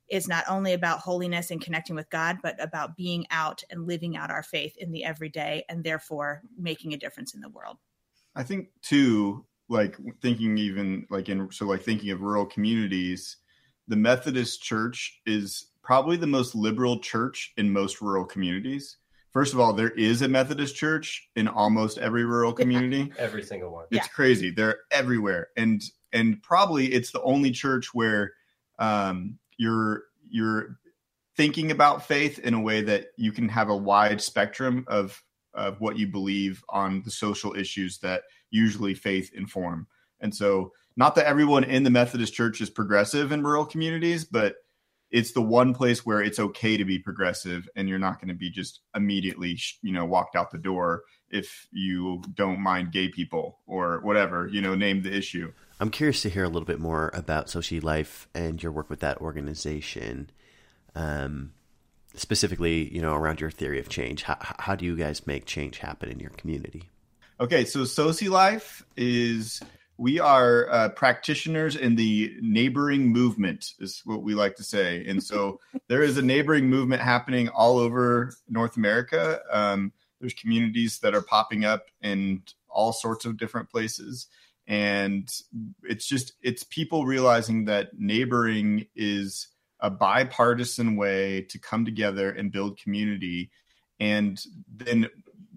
is 0.08 0.28
not 0.28 0.44
only 0.48 0.74
about 0.74 1.00
holiness 1.00 1.50
and 1.50 1.62
connecting 1.62 1.96
with 1.96 2.10
God, 2.10 2.38
but 2.44 2.62
about 2.62 2.98
being 2.98 3.25
out 3.32 3.63
and 3.72 3.88
living 3.88 4.16
out 4.16 4.30
our 4.30 4.44
faith 4.44 4.75
in 4.78 4.92
the 4.92 5.06
everyday 5.06 5.63
and 5.70 5.84
therefore 5.84 6.44
making 6.56 6.94
a 6.94 6.98
difference 6.98 7.34
in 7.34 7.42
the 7.42 7.50
world. 7.50 7.78
I 8.36 8.44
think 8.44 8.70
too, 8.82 9.46
like 9.72 9.98
thinking 10.22 10.58
even 10.58 11.08
like 11.10 11.30
in 11.30 11.50
so 11.51 11.66
like 11.66 11.82
thinking 11.82 12.12
of 12.12 12.22
rural 12.22 12.46
communities 12.46 13.38
the 13.88 13.96
methodist 13.96 14.62
church 14.63 15.22
is 15.25 15.68
probably 15.84 16.18
the 16.18 16.28
most 16.28 16.56
liberal 16.56 17.00
church 17.00 17.54
in 17.58 17.72
most 17.72 18.01
rural 18.01 18.25
communities. 18.25 18.98
First 19.32 19.54
of 19.54 19.60
all 19.60 19.74
there 19.74 19.90
is 19.92 20.22
a 20.22 20.28
methodist 20.28 20.75
church 20.75 21.30
in 21.36 21.48
almost 21.48 21.98
every 21.98 22.25
rural 22.25 22.54
community. 22.54 23.12
Every 23.18 23.44
single 23.44 23.72
one. 23.72 23.86
It's 23.92 24.06
yeah. 24.06 24.13
crazy. 24.13 24.51
They're 24.51 24.80
everywhere. 24.92 25.50
And 25.58 25.82
and 26.13 26.42
probably 26.42 26.94
it's 26.94 27.12
the 27.12 27.22
only 27.22 27.51
church 27.51 27.94
where 27.94 28.34
um 28.80 29.38
you're 29.58 30.04
you're 30.30 30.78
thinking 31.38 31.72
about 31.72 32.06
faith 32.06 32.40
in 32.40 32.54
a 32.54 32.62
way 32.62 32.82
that 32.82 33.08
you 33.18 33.32
can 33.32 33.50
have 33.50 33.70
a 33.70 33.75
wide 33.75 34.22
spectrum 34.22 34.86
of 34.88 35.22
of 35.54 35.82
what 35.82 35.98
you 35.98 36.08
believe 36.08 36.63
on 36.70 37.01
the 37.04 37.12
social 37.12 37.56
issues 37.56 37.98
that 38.00 38.24
usually 38.51 38.93
faith 38.93 39.31
inform. 39.34 39.88
And 40.20 40.34
so, 40.36 40.72
not 40.96 41.15
that 41.15 41.25
everyone 41.25 41.63
in 41.63 41.84
the 41.84 41.89
Methodist 41.89 42.34
Church 42.34 42.62
is 42.62 42.70
progressive 42.70 43.31
in 43.31 43.43
rural 43.43 43.65
communities, 43.65 44.25
but 44.25 44.55
it's 45.12 45.34
the 45.34 45.41
one 45.41 45.74
place 45.74 46.05
where 46.05 46.22
it's 46.22 46.39
okay 46.39 46.77
to 46.77 46.86
be 46.86 46.98
progressive 46.98 47.67
and 47.75 47.88
you're 47.89 48.00
not 48.00 48.20
going 48.20 48.29
to 48.29 48.34
be 48.34 48.50
just 48.50 48.79
immediately 48.96 49.60
you 49.81 49.91
know 49.91 50.05
walked 50.05 50.36
out 50.36 50.51
the 50.51 50.58
door 50.58 51.03
if 51.29 51.67
you 51.72 52.22
don't 52.34 52.60
mind 52.60 52.91
gay 52.91 53.10
people 53.10 53.60
or 53.67 54.00
whatever 54.01 54.48
you 54.48 54.62
know 54.62 54.74
name 54.74 55.01
the 55.03 55.13
issue. 55.13 55.51
I'm 55.79 55.89
curious 55.89 56.22
to 56.22 56.29
hear 56.29 56.43
a 56.43 56.50
little 56.50 56.65
bit 56.65 56.79
more 56.79 57.12
about 57.13 57.48
soci 57.48 57.84
life 57.84 58.27
and 58.34 58.62
your 58.62 58.72
work 58.72 58.89
with 58.89 59.00
that 59.01 59.20
organization 59.20 60.29
um, 60.96 61.53
specifically 62.15 62.93
you 62.93 63.01
know 63.01 63.13
around 63.13 63.41
your 63.41 63.51
theory 63.51 63.79
of 63.79 63.89
change. 63.89 64.24
How, 64.24 64.38
how 64.39 64.75
do 64.75 64.86
you 64.86 64.96
guys 64.96 65.27
make 65.27 65.46
change 65.46 65.79
happen 65.79 66.10
in 66.10 66.20
your 66.20 66.31
community 66.31 66.89
okay 67.42 67.66
so 67.66 67.80
soci 67.80 68.30
life 68.30 68.86
is 68.96 69.62
we 70.02 70.20
are 70.20 70.68
uh, 70.72 70.90
practitioners 70.90 71.76
in 71.76 71.96
the 71.96 72.36
neighboring 72.42 73.10
movement 73.10 73.74
is 73.80 74.02
what 74.04 74.24
we 74.24 74.34
like 74.34 74.56
to 74.56 74.64
say. 74.64 75.06
And 75.06 75.22
so 75.22 75.60
there 75.90 76.02
is 76.02 76.18
a 76.18 76.24
neighboring 76.24 76.72
movement 76.72 77.04
happening 77.04 77.50
all 77.50 77.78
over 77.78 78.34
north 78.50 78.78
america. 78.78 79.42
Um, 79.52 79.94
there's 80.20 80.34
communities 80.34 81.00
that 81.00 81.14
are 81.14 81.22
popping 81.22 81.66
up 81.66 81.86
in 82.02 82.42
all 82.68 82.94
sorts 82.94 83.26
of 83.26 83.38
different 83.38 83.70
places. 83.70 84.26
And 84.66 85.32
it's 85.84 86.08
just 86.08 86.34
it's 86.42 86.64
people 86.64 87.06
realizing 87.06 87.66
that 87.66 87.90
neighboring 87.96 88.88
is 88.96 89.50
a 89.80 89.92
bipartisan 89.92 90.96
way 90.96 91.42
to 91.50 91.60
come 91.60 91.86
together 91.86 92.32
and 92.32 92.52
build 92.52 92.80
community. 92.80 93.52
And 94.00 94.44
then 94.68 95.10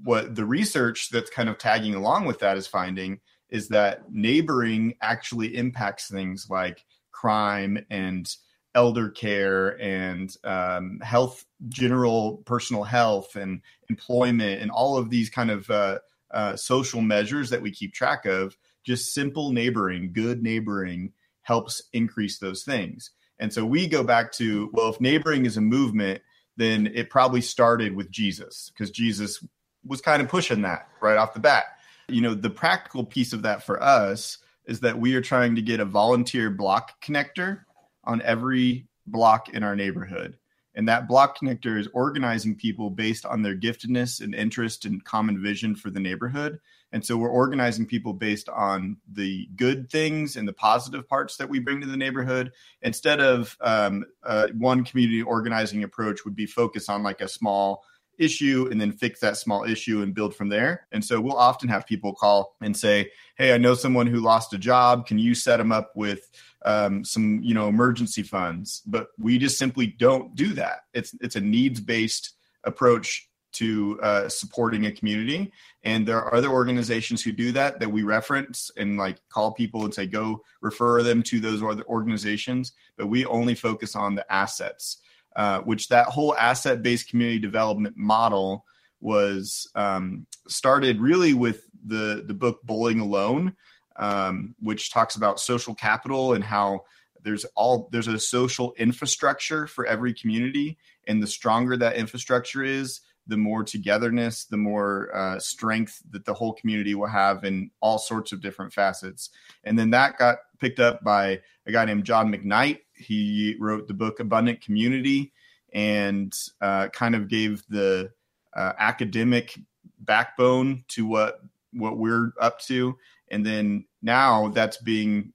what 0.04 0.34
the 0.34 0.44
research 0.44 1.08
that's 1.10 1.30
kind 1.30 1.48
of 1.48 1.58
tagging 1.58 1.94
along 1.94 2.26
with 2.26 2.38
that 2.40 2.56
is 2.56 2.66
finding 2.66 3.20
is 3.48 3.68
that 3.68 4.12
neighboring 4.12 4.94
actually 5.00 5.56
impacts 5.56 6.08
things 6.08 6.48
like 6.50 6.84
crime 7.10 7.84
and 7.90 8.36
elder 8.74 9.08
care 9.08 9.80
and 9.80 10.36
um, 10.44 11.00
health, 11.00 11.44
general 11.68 12.38
personal 12.44 12.84
health 12.84 13.36
and 13.36 13.62
employment, 13.88 14.60
and 14.60 14.70
all 14.70 14.98
of 14.98 15.10
these 15.10 15.30
kind 15.30 15.50
of 15.50 15.70
uh, 15.70 15.98
uh, 16.32 16.56
social 16.56 17.00
measures 17.00 17.50
that 17.50 17.62
we 17.62 17.70
keep 17.70 17.94
track 17.94 18.26
of. 18.26 18.56
Just 18.84 19.14
simple 19.14 19.52
neighboring, 19.52 20.12
good 20.12 20.42
neighboring 20.42 21.12
helps 21.42 21.82
increase 21.92 22.38
those 22.38 22.64
things. 22.64 23.12
And 23.38 23.52
so 23.52 23.64
we 23.64 23.86
go 23.86 24.04
back 24.04 24.32
to 24.32 24.70
well, 24.72 24.90
if 24.90 25.00
neighboring 25.00 25.46
is 25.46 25.56
a 25.56 25.62
movement, 25.62 26.20
then 26.56 26.90
it 26.94 27.10
probably 27.10 27.40
started 27.40 27.96
with 27.96 28.10
Jesus 28.10 28.70
because 28.72 28.90
Jesus 28.90 29.42
was 29.86 30.00
kind 30.00 30.22
of 30.22 30.28
pushing 30.28 30.62
that 30.62 30.88
right 31.00 31.16
off 31.16 31.34
the 31.34 31.40
bat. 31.40 31.64
You 32.08 32.20
know, 32.20 32.34
the 32.34 32.50
practical 32.50 33.04
piece 33.04 33.32
of 33.32 33.42
that 33.42 33.62
for 33.62 33.82
us 33.82 34.38
is 34.66 34.80
that 34.80 34.98
we 34.98 35.14
are 35.14 35.20
trying 35.20 35.54
to 35.54 35.62
get 35.62 35.80
a 35.80 35.84
volunteer 35.84 36.50
block 36.50 37.02
connector 37.02 37.60
on 38.04 38.22
every 38.22 38.86
block 39.06 39.50
in 39.50 39.62
our 39.62 39.76
neighborhood. 39.76 40.36
And 40.74 40.88
that 40.88 41.06
block 41.06 41.38
connector 41.38 41.78
is 41.78 41.88
organizing 41.92 42.56
people 42.56 42.90
based 42.90 43.24
on 43.24 43.42
their 43.42 43.56
giftedness 43.56 44.20
and 44.20 44.34
interest 44.34 44.84
and 44.84 45.04
common 45.04 45.40
vision 45.40 45.76
for 45.76 45.90
the 45.90 46.00
neighborhood. 46.00 46.58
And 46.90 47.04
so 47.04 47.16
we're 47.16 47.28
organizing 47.28 47.86
people 47.86 48.12
based 48.12 48.48
on 48.48 48.96
the 49.12 49.48
good 49.56 49.90
things 49.90 50.36
and 50.36 50.46
the 50.46 50.52
positive 50.52 51.08
parts 51.08 51.36
that 51.36 51.48
we 51.48 51.58
bring 51.58 51.80
to 51.80 51.86
the 51.86 51.96
neighborhood. 51.96 52.52
Instead 52.82 53.20
of 53.20 53.56
um, 53.60 54.04
uh, 54.24 54.48
one 54.58 54.84
community 54.84 55.22
organizing 55.22 55.84
approach 55.84 56.24
would 56.24 56.36
be 56.36 56.46
focused 56.46 56.90
on 56.90 57.02
like 57.02 57.20
a 57.20 57.28
small 57.28 57.84
issue 58.18 58.68
and 58.70 58.80
then 58.80 58.92
fix 58.92 59.20
that 59.20 59.36
small 59.36 59.64
issue 59.64 60.02
and 60.02 60.14
build 60.14 60.34
from 60.34 60.48
there. 60.48 60.86
And 60.92 61.04
so 61.04 61.20
we'll 61.20 61.36
often 61.36 61.68
have 61.68 61.86
people 61.86 62.14
call 62.14 62.56
and 62.60 62.76
say, 62.76 63.10
"Hey, 63.36 63.54
I 63.54 63.58
know 63.58 63.74
someone 63.74 64.06
who 64.06 64.20
lost 64.20 64.52
a 64.52 64.58
job. 64.58 65.06
Can 65.06 65.18
you 65.18 65.34
set 65.34 65.58
them 65.58 65.72
up 65.72 65.92
with 65.94 66.30
um, 66.64 67.04
some, 67.04 67.40
you 67.42 67.54
know, 67.54 67.68
emergency 67.68 68.22
funds?" 68.22 68.82
But 68.86 69.08
we 69.18 69.38
just 69.38 69.58
simply 69.58 69.86
don't 69.86 70.34
do 70.34 70.54
that. 70.54 70.80
It's 70.92 71.14
it's 71.20 71.36
a 71.36 71.40
needs 71.40 71.80
based 71.80 72.34
approach 72.64 73.28
to 73.54 73.98
uh, 74.02 74.28
supporting 74.28 74.86
a 74.86 74.92
community. 74.92 75.52
And 75.84 76.06
there 76.06 76.18
are 76.18 76.34
other 76.34 76.48
organizations 76.48 77.22
who 77.22 77.32
do 77.32 77.52
that 77.52 77.78
that 77.80 77.90
we 77.90 78.02
reference 78.02 78.70
and 78.76 78.98
like 78.98 79.18
call 79.28 79.52
people 79.52 79.84
and 79.84 79.94
say, 79.94 80.06
go 80.06 80.42
refer 80.60 81.02
them 81.02 81.22
to 81.24 81.40
those 81.40 81.62
other 81.62 81.84
organizations. 81.86 82.72
But 82.96 83.06
we 83.06 83.24
only 83.26 83.54
focus 83.54 83.94
on 83.96 84.14
the 84.14 84.30
assets 84.32 84.98
uh, 85.36 85.60
which 85.60 85.88
that 85.88 86.06
whole 86.06 86.36
asset 86.36 86.82
based 86.82 87.08
community 87.08 87.38
development 87.38 87.96
model 87.96 88.64
was 89.00 89.70
um, 89.74 90.26
started 90.48 91.00
really 91.00 91.34
with 91.34 91.68
the 91.86 92.24
the 92.26 92.34
book 92.34 92.62
Bowling 92.62 93.00
Alone, 93.00 93.54
um, 93.96 94.54
which 94.60 94.90
talks 94.90 95.16
about 95.16 95.40
social 95.40 95.74
capital 95.74 96.34
and 96.34 96.42
how 96.42 96.84
there's 97.22 97.44
all 97.54 97.88
there's 97.92 98.08
a 98.08 98.18
social 98.18 98.74
infrastructure 98.78 99.66
for 99.66 99.86
every 99.86 100.14
community, 100.14 100.78
and 101.06 101.22
the 101.22 101.26
stronger 101.26 101.76
that 101.76 101.96
infrastructure 101.96 102.62
is, 102.62 103.00
the 103.26 103.36
more 103.36 103.64
togetherness, 103.64 104.44
the 104.44 104.56
more 104.56 105.14
uh, 105.14 105.38
strength 105.38 106.02
that 106.10 106.24
the 106.24 106.34
whole 106.34 106.52
community 106.52 106.94
will 106.94 107.06
have 107.06 107.44
in 107.44 107.70
all 107.80 107.98
sorts 107.98 108.32
of 108.32 108.40
different 108.40 108.72
facets. 108.72 109.30
And 109.64 109.78
then 109.78 109.90
that 109.90 110.18
got 110.18 110.38
picked 110.60 110.80
up 110.80 111.02
by 111.02 111.40
a 111.66 111.72
guy 111.72 111.84
named 111.84 112.04
John 112.04 112.32
McKnight, 112.32 112.80
he 112.94 113.56
wrote 113.58 113.88
the 113.88 113.94
book 113.94 114.20
Abundant 114.20 114.60
Community 114.60 115.32
and 115.72 116.32
uh, 116.60 116.88
kind 116.88 117.14
of 117.14 117.28
gave 117.28 117.64
the 117.68 118.12
uh, 118.54 118.72
academic 118.78 119.58
backbone 119.98 120.84
to 120.88 121.06
what 121.06 121.40
what 121.72 121.98
we're 121.98 122.32
up 122.40 122.60
to. 122.60 122.96
And 123.28 123.44
then 123.44 123.84
now 124.00 124.48
that's 124.48 124.76
being 124.76 125.32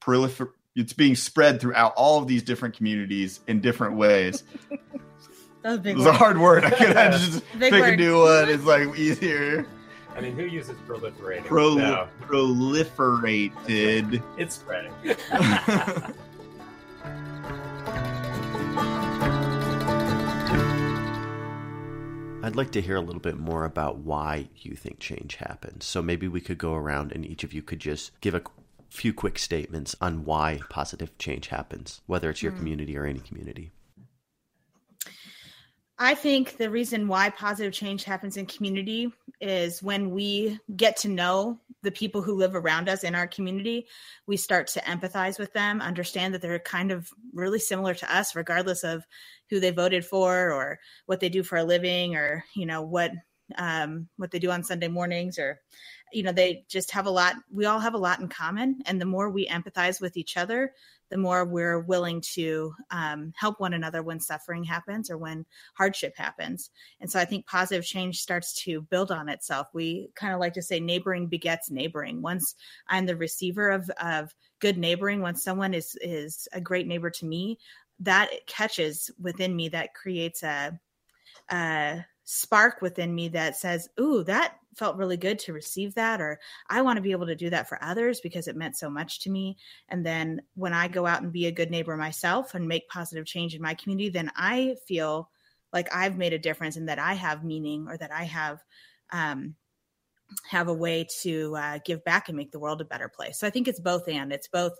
prolifer- 0.00 0.50
it's 0.74 0.92
being 0.92 1.14
spread 1.14 1.60
throughout 1.60 1.92
all 1.96 2.20
of 2.20 2.26
these 2.26 2.42
different 2.42 2.76
communities 2.76 3.40
in 3.46 3.60
different 3.60 3.96
ways. 3.96 4.42
that 5.62 5.78
was, 5.78 5.86
it 5.86 5.96
was 5.96 6.06
a 6.06 6.12
hard 6.12 6.38
word. 6.38 6.64
I 6.64 6.70
could 6.70 6.96
have 6.96 7.12
just 7.20 7.44
big 7.58 7.72
pick 7.72 7.82
word. 7.82 7.94
a 7.94 7.96
new 7.96 8.20
one. 8.20 8.48
It's 8.48 8.64
like 8.64 8.98
easier. 8.98 9.66
I 10.16 10.20
mean, 10.20 10.34
who 10.34 10.44
uses 10.44 10.76
proliferating? 10.88 11.44
Pro- 11.44 12.08
proliferated. 12.22 14.22
it's 14.38 14.54
spreading. 14.54 14.92
I'd 22.46 22.54
like 22.54 22.70
to 22.72 22.80
hear 22.80 22.94
a 22.94 23.00
little 23.00 23.20
bit 23.20 23.36
more 23.36 23.64
about 23.64 23.98
why 23.98 24.50
you 24.54 24.76
think 24.76 25.00
change 25.00 25.34
happens. 25.34 25.84
So 25.84 26.00
maybe 26.00 26.28
we 26.28 26.40
could 26.40 26.58
go 26.58 26.74
around 26.74 27.10
and 27.10 27.26
each 27.26 27.42
of 27.42 27.52
you 27.52 27.60
could 27.60 27.80
just 27.80 28.12
give 28.20 28.36
a 28.36 28.42
few 28.88 29.12
quick 29.12 29.36
statements 29.36 29.96
on 30.00 30.24
why 30.24 30.60
positive 30.68 31.18
change 31.18 31.48
happens, 31.48 32.02
whether 32.06 32.30
it's 32.30 32.44
your 32.44 32.52
Hmm. 32.52 32.58
community 32.58 32.96
or 32.96 33.04
any 33.04 33.18
community. 33.18 33.72
I 35.98 36.14
think 36.14 36.56
the 36.56 36.70
reason 36.70 37.08
why 37.08 37.30
positive 37.30 37.72
change 37.72 38.04
happens 38.04 38.36
in 38.36 38.46
community 38.46 39.10
is 39.40 39.82
when 39.82 40.10
we 40.10 40.60
get 40.76 40.98
to 40.98 41.08
know 41.08 41.58
the 41.82 41.90
people 41.90 42.22
who 42.22 42.34
live 42.34 42.54
around 42.54 42.88
us 42.88 43.02
in 43.02 43.14
our 43.14 43.26
community, 43.26 43.86
we 44.26 44.36
start 44.36 44.66
to 44.68 44.80
empathize 44.82 45.38
with 45.38 45.52
them, 45.52 45.80
understand 45.80 46.34
that 46.34 46.42
they're 46.42 46.58
kind 46.58 46.92
of 46.92 47.10
really 47.32 47.58
similar 47.58 47.94
to 47.94 48.14
us, 48.14 48.36
regardless 48.36 48.84
of 48.84 49.04
who 49.50 49.60
they 49.60 49.70
voted 49.70 50.04
for 50.04 50.50
or 50.50 50.78
what 51.06 51.20
they 51.20 51.28
do 51.28 51.42
for 51.42 51.58
a 51.58 51.64
living 51.64 52.16
or, 52.16 52.44
you 52.54 52.66
know, 52.66 52.82
what 52.82 53.12
um, 53.58 54.08
what 54.16 54.30
they 54.30 54.40
do 54.40 54.50
on 54.50 54.64
Sunday 54.64 54.88
mornings 54.88 55.38
or 55.38 55.60
you 56.12 56.22
know 56.22 56.32
they 56.32 56.64
just 56.68 56.90
have 56.90 57.06
a 57.06 57.10
lot 57.10 57.34
we 57.52 57.64
all 57.64 57.78
have 57.78 57.94
a 57.94 57.98
lot 57.98 58.20
in 58.20 58.28
common 58.28 58.80
and 58.86 59.00
the 59.00 59.04
more 59.04 59.30
we 59.30 59.46
empathize 59.48 60.00
with 60.00 60.16
each 60.16 60.36
other 60.36 60.72
the 61.10 61.16
more 61.16 61.44
we're 61.44 61.80
willing 61.80 62.20
to 62.20 62.74
um, 62.90 63.32
help 63.36 63.60
one 63.60 63.74
another 63.74 64.02
when 64.02 64.18
suffering 64.18 64.64
happens 64.64 65.10
or 65.10 65.18
when 65.18 65.46
hardship 65.74 66.14
happens. 66.16 66.70
And 67.00 67.10
so 67.10 67.20
I 67.20 67.24
think 67.24 67.46
positive 67.46 67.84
change 67.84 68.20
starts 68.20 68.52
to 68.64 68.82
build 68.82 69.12
on 69.12 69.28
itself. 69.28 69.68
We 69.72 70.10
kind 70.14 70.34
of 70.34 70.40
like 70.40 70.54
to 70.54 70.62
say 70.62 70.80
neighboring 70.80 71.28
begets 71.28 71.70
neighboring. 71.70 72.22
Once 72.22 72.56
I'm 72.88 73.06
the 73.06 73.16
receiver 73.16 73.70
of, 73.70 73.88
of 74.02 74.34
good 74.58 74.78
neighboring, 74.78 75.20
once 75.20 75.44
someone 75.44 75.74
is 75.74 75.96
is 76.00 76.48
a 76.52 76.60
great 76.60 76.86
neighbor 76.86 77.10
to 77.10 77.26
me, 77.26 77.58
that 78.00 78.30
catches 78.46 79.10
within 79.20 79.54
me 79.54 79.68
that 79.70 79.94
creates 79.94 80.42
a, 80.42 80.78
a 81.50 82.04
spark 82.24 82.82
within 82.82 83.14
me 83.14 83.28
that 83.28 83.56
says, 83.56 83.88
"Ooh, 84.00 84.24
that 84.24 84.56
felt 84.74 84.96
really 84.96 85.16
good 85.16 85.38
to 85.40 85.52
receive 85.52 85.94
that," 85.94 86.20
or 86.20 86.38
"I 86.68 86.82
want 86.82 86.96
to 86.96 87.02
be 87.02 87.12
able 87.12 87.26
to 87.26 87.34
do 87.36 87.50
that 87.50 87.68
for 87.68 87.82
others 87.82 88.20
because 88.20 88.48
it 88.48 88.56
meant 88.56 88.76
so 88.76 88.90
much 88.90 89.20
to 89.20 89.30
me." 89.30 89.56
And 89.88 90.04
then 90.04 90.42
when 90.54 90.74
I 90.74 90.88
go 90.88 91.06
out 91.06 91.22
and 91.22 91.32
be 91.32 91.46
a 91.46 91.52
good 91.52 91.70
neighbor 91.70 91.96
myself 91.96 92.54
and 92.54 92.68
make 92.68 92.88
positive 92.88 93.26
change 93.26 93.54
in 93.54 93.62
my 93.62 93.74
community, 93.74 94.10
then 94.10 94.30
I 94.36 94.76
feel 94.86 95.30
like 95.72 95.94
I've 95.94 96.18
made 96.18 96.32
a 96.32 96.38
difference 96.38 96.76
and 96.76 96.88
that 96.88 96.98
I 96.98 97.14
have 97.14 97.44
meaning 97.44 97.86
or 97.88 97.96
that 97.96 98.12
I 98.12 98.24
have 98.24 98.62
um, 99.10 99.54
have 100.48 100.68
a 100.68 100.74
way 100.74 101.06
to 101.22 101.56
uh, 101.56 101.78
give 101.84 102.04
back 102.04 102.28
and 102.28 102.36
make 102.36 102.50
the 102.50 102.58
world 102.58 102.80
a 102.80 102.84
better 102.84 103.08
place. 103.08 103.38
So 103.38 103.46
I 103.46 103.50
think 103.50 103.68
it's 103.68 103.80
both 103.80 104.08
and 104.08 104.32
it's 104.32 104.48
both 104.48 104.76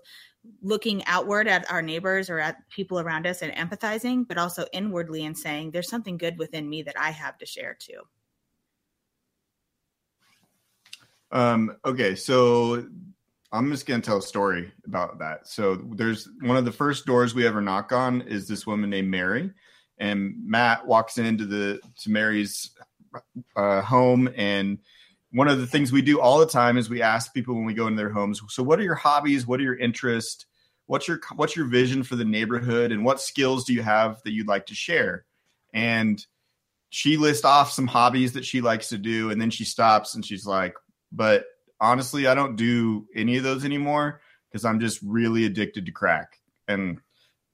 looking 0.61 1.03
outward 1.05 1.47
at 1.47 1.69
our 1.71 1.81
neighbors 1.81 2.29
or 2.29 2.39
at 2.39 2.57
people 2.69 2.99
around 2.99 3.27
us 3.27 3.41
and 3.41 3.53
empathizing, 3.53 4.27
but 4.27 4.37
also 4.37 4.65
inwardly 4.73 5.25
and 5.25 5.37
saying 5.37 5.71
there's 5.71 5.89
something 5.89 6.17
good 6.17 6.37
within 6.37 6.69
me 6.69 6.83
that 6.83 6.99
I 6.99 7.11
have 7.11 7.37
to 7.39 7.45
share 7.45 7.77
too. 7.79 8.01
Um, 11.31 11.75
okay, 11.83 12.15
so 12.15 12.87
I'm 13.51 13.71
just 13.71 13.85
going 13.85 14.01
to 14.01 14.05
tell 14.05 14.17
a 14.17 14.21
story 14.21 14.71
about 14.85 15.19
that. 15.19 15.47
So 15.47 15.75
there's 15.75 16.29
one 16.41 16.57
of 16.57 16.65
the 16.65 16.71
first 16.71 17.05
doors 17.05 17.35
we 17.35 17.47
ever 17.47 17.61
knock 17.61 17.91
on 17.91 18.21
is 18.21 18.47
this 18.47 18.65
woman 18.65 18.89
named 18.89 19.09
Mary, 19.09 19.51
and 19.97 20.35
Matt 20.45 20.85
walks 20.85 21.17
into 21.17 21.45
the 21.45 21.81
to 21.99 22.11
Mary's 22.11 22.71
uh, 23.55 23.81
home, 23.81 24.29
and 24.35 24.77
one 25.31 25.47
of 25.47 25.59
the 25.59 25.67
things 25.67 25.91
we 25.91 26.01
do 26.01 26.19
all 26.19 26.39
the 26.39 26.45
time 26.45 26.77
is 26.77 26.89
we 26.89 27.01
ask 27.01 27.33
people 27.33 27.55
when 27.55 27.65
we 27.65 27.73
go 27.73 27.87
into 27.87 27.97
their 27.97 28.11
homes, 28.11 28.41
so 28.49 28.63
what 28.63 28.79
are 28.79 28.83
your 28.83 28.95
hobbies? 28.95 29.45
What 29.45 29.59
are 29.59 29.63
your 29.63 29.77
interests? 29.77 30.45
What's 30.85 31.07
your 31.07 31.19
what's 31.35 31.55
your 31.55 31.65
vision 31.65 32.03
for 32.03 32.15
the 32.15 32.25
neighborhood, 32.25 32.91
and 32.91 33.03
what 33.03 33.21
skills 33.21 33.65
do 33.65 33.73
you 33.73 33.81
have 33.81 34.21
that 34.23 34.31
you'd 34.31 34.47
like 34.47 34.67
to 34.67 34.75
share? 34.75 35.25
And 35.73 36.25
she 36.89 37.17
lists 37.17 37.43
off 37.43 37.71
some 37.71 37.87
hobbies 37.87 38.33
that 38.33 38.45
she 38.45 38.61
likes 38.61 38.89
to 38.89 38.97
do, 38.97 39.29
and 39.29 39.41
then 39.41 39.49
she 39.49 39.65
stops 39.65 40.15
and 40.15 40.25
she's 40.25 40.45
like, 40.45 40.75
"But 41.11 41.45
honestly, 41.79 42.27
I 42.27 42.35
don't 42.35 42.55
do 42.55 43.07
any 43.15 43.37
of 43.37 43.43
those 43.43 43.65
anymore 43.65 44.21
because 44.49 44.65
I'm 44.65 44.79
just 44.79 44.99
really 45.03 45.45
addicted 45.45 45.85
to 45.85 45.91
crack. 45.91 46.39
And 46.67 46.99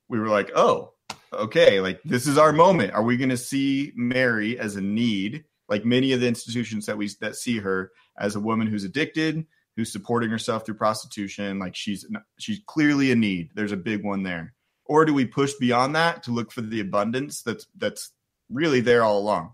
we 0.07 0.19
were 0.19 0.29
like, 0.29 0.51
oh, 0.55 0.93
okay, 1.33 1.79
like 1.79 2.01
this 2.03 2.27
is 2.27 2.37
our 2.37 2.53
moment. 2.53 2.93
Are 2.93 3.03
we 3.03 3.17
going 3.17 3.29
to 3.29 3.37
see 3.37 3.91
Mary 3.95 4.57
as 4.57 4.75
a 4.75 4.81
need, 4.81 5.45
like 5.69 5.85
many 5.85 6.11
of 6.11 6.21
the 6.21 6.27
institutions 6.27 6.85
that 6.85 6.97
we 6.97 7.09
that 7.21 7.35
see 7.35 7.59
her 7.59 7.91
as 8.17 8.35
a 8.35 8.39
woman 8.39 8.67
who's 8.67 8.83
addicted, 8.83 9.45
who's 9.75 9.91
supporting 9.91 10.29
herself 10.29 10.65
through 10.65 10.75
prostitution, 10.75 11.59
like 11.59 11.75
she's 11.75 12.05
she's 12.37 12.61
clearly 12.65 13.11
a 13.11 13.15
need. 13.15 13.51
There's 13.55 13.71
a 13.71 13.77
big 13.77 14.03
one 14.03 14.23
there. 14.23 14.53
Or 14.85 15.05
do 15.05 15.13
we 15.13 15.25
push 15.25 15.53
beyond 15.53 15.95
that 15.95 16.23
to 16.23 16.31
look 16.31 16.51
for 16.51 16.61
the 16.61 16.81
abundance 16.81 17.41
that's 17.41 17.67
that's 17.77 18.11
really 18.49 18.81
there 18.81 19.03
all 19.03 19.19
along? 19.19 19.53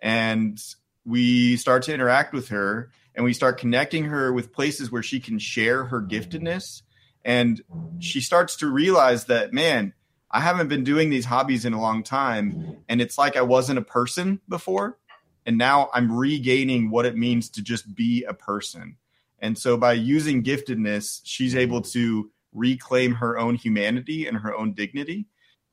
And 0.00 0.58
we 1.04 1.56
start 1.56 1.82
to 1.84 1.94
interact 1.94 2.32
with 2.32 2.48
her 2.48 2.90
and 3.14 3.24
we 3.24 3.32
start 3.32 3.58
connecting 3.58 4.04
her 4.04 4.32
with 4.32 4.52
places 4.52 4.90
where 4.90 5.02
she 5.02 5.20
can 5.20 5.38
share 5.38 5.84
her 5.84 6.00
giftedness 6.00 6.82
and 7.24 7.60
she 7.98 8.20
starts 8.20 8.56
to 8.56 8.70
realize 8.70 9.26
that 9.26 9.52
man 9.52 9.92
i 10.30 10.40
haven't 10.40 10.68
been 10.68 10.84
doing 10.84 11.10
these 11.10 11.24
hobbies 11.24 11.64
in 11.64 11.72
a 11.72 11.80
long 11.80 12.02
time 12.02 12.76
and 12.88 13.00
it's 13.00 13.18
like 13.18 13.36
i 13.36 13.42
wasn't 13.42 13.78
a 13.78 13.82
person 13.82 14.40
before 14.48 14.98
and 15.46 15.58
now 15.58 15.90
i'm 15.94 16.10
regaining 16.16 16.90
what 16.90 17.06
it 17.06 17.16
means 17.16 17.48
to 17.50 17.62
just 17.62 17.94
be 17.94 18.24
a 18.24 18.34
person. 18.34 18.96
And 19.42 19.56
so 19.56 19.76
by 19.76 19.94
using 19.94 20.42
giftedness 20.44 21.20
she's 21.24 21.56
able 21.56 21.80
to 21.82 22.30
reclaim 22.52 23.14
her 23.14 23.38
own 23.38 23.54
humanity 23.54 24.26
and 24.26 24.36
her 24.36 24.56
own 24.56 24.72
dignity. 24.72 25.26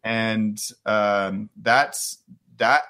And 0.04 0.60
um, 0.86 1.50
that's 1.58 2.20
that 2.58 2.84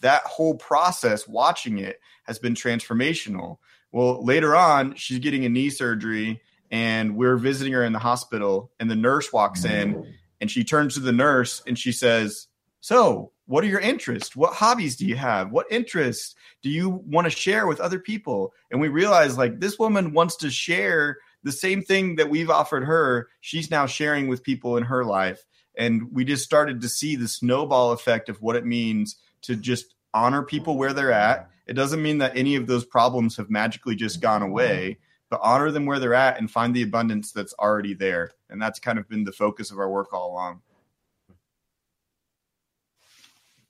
that 0.00 0.22
whole 0.22 0.54
process 0.54 1.26
watching 1.26 1.78
it 1.78 2.00
has 2.24 2.38
been 2.38 2.54
transformational. 2.54 3.58
Well, 3.92 4.24
later 4.24 4.54
on, 4.54 4.94
she's 4.94 5.20
getting 5.20 5.44
a 5.44 5.48
knee 5.48 5.70
surgery, 5.70 6.42
and 6.70 7.16
we're 7.16 7.36
visiting 7.36 7.72
her 7.72 7.84
in 7.84 7.92
the 7.92 7.98
hospital, 7.98 8.72
and 8.78 8.90
the 8.90 8.96
nurse 8.96 9.32
walks 9.32 9.64
in, 9.64 10.14
and 10.40 10.50
she 10.50 10.64
turns 10.64 10.94
to 10.94 11.00
the 11.00 11.12
nurse 11.12 11.62
and 11.66 11.78
she 11.78 11.92
says, 11.92 12.46
"So, 12.86 13.32
what 13.46 13.64
are 13.64 13.68
your 13.68 13.80
interests? 13.80 14.36
What 14.36 14.54
hobbies 14.54 14.96
do 14.96 15.06
you 15.06 15.16
have? 15.16 15.50
What 15.50 15.66
interests 15.70 16.34
do 16.62 16.70
you 16.70 16.88
want 17.06 17.24
to 17.26 17.30
share 17.30 17.66
with 17.66 17.80
other 17.80 17.98
people?" 17.98 18.52
And 18.70 18.80
we 18.80 18.88
realize, 18.88 19.36
like, 19.36 19.60
this 19.60 19.78
woman 19.78 20.12
wants 20.12 20.36
to 20.36 20.50
share 20.50 21.18
the 21.42 21.52
same 21.52 21.82
thing 21.82 22.16
that 22.16 22.30
we've 22.30 22.50
offered 22.50 22.84
her. 22.84 23.28
She's 23.40 23.70
now 23.70 23.86
sharing 23.86 24.28
with 24.28 24.42
people 24.42 24.76
in 24.76 24.84
her 24.84 25.04
life, 25.04 25.44
and 25.76 26.12
we 26.12 26.24
just 26.24 26.44
started 26.44 26.80
to 26.80 26.88
see 26.88 27.16
the 27.16 27.28
snowball 27.28 27.92
effect 27.92 28.28
of 28.28 28.40
what 28.42 28.56
it 28.56 28.64
means 28.64 29.16
to 29.42 29.56
just 29.56 29.94
honor 30.14 30.42
people 30.42 30.76
where 30.78 30.92
they're 30.92 31.12
at 31.12 31.50
it 31.66 31.74
doesn't 31.74 32.02
mean 32.02 32.18
that 32.18 32.36
any 32.36 32.54
of 32.54 32.66
those 32.66 32.84
problems 32.84 33.36
have 33.36 33.50
magically 33.50 33.96
just 33.96 34.20
gone 34.20 34.42
away, 34.42 34.98
but 35.28 35.40
honor 35.42 35.70
them 35.72 35.84
where 35.84 35.98
they're 35.98 36.14
at 36.14 36.38
and 36.38 36.50
find 36.50 36.74
the 36.74 36.82
abundance 36.82 37.32
that's 37.32 37.54
already 37.54 37.92
there. 37.92 38.30
And 38.48 38.62
that's 38.62 38.78
kind 38.78 38.98
of 38.98 39.08
been 39.08 39.24
the 39.24 39.32
focus 39.32 39.72
of 39.72 39.78
our 39.78 39.90
work 39.90 40.12
all 40.12 40.30
along. 40.30 40.62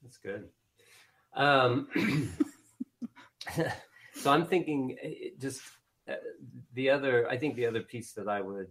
That's 0.07 0.19
good. 0.19 0.45
Um, 1.35 1.89
so 4.15 4.31
I'm 4.31 4.47
thinking 4.47 4.97
eh, 5.03 5.31
just 5.41 5.63
uh, 6.09 6.15
the 6.75 6.91
other, 6.91 7.29
I 7.29 7.37
think 7.37 7.57
the 7.57 7.67
other 7.67 7.81
piece 7.81 8.13
that 8.13 8.29
I 8.29 8.41
would, 8.41 8.69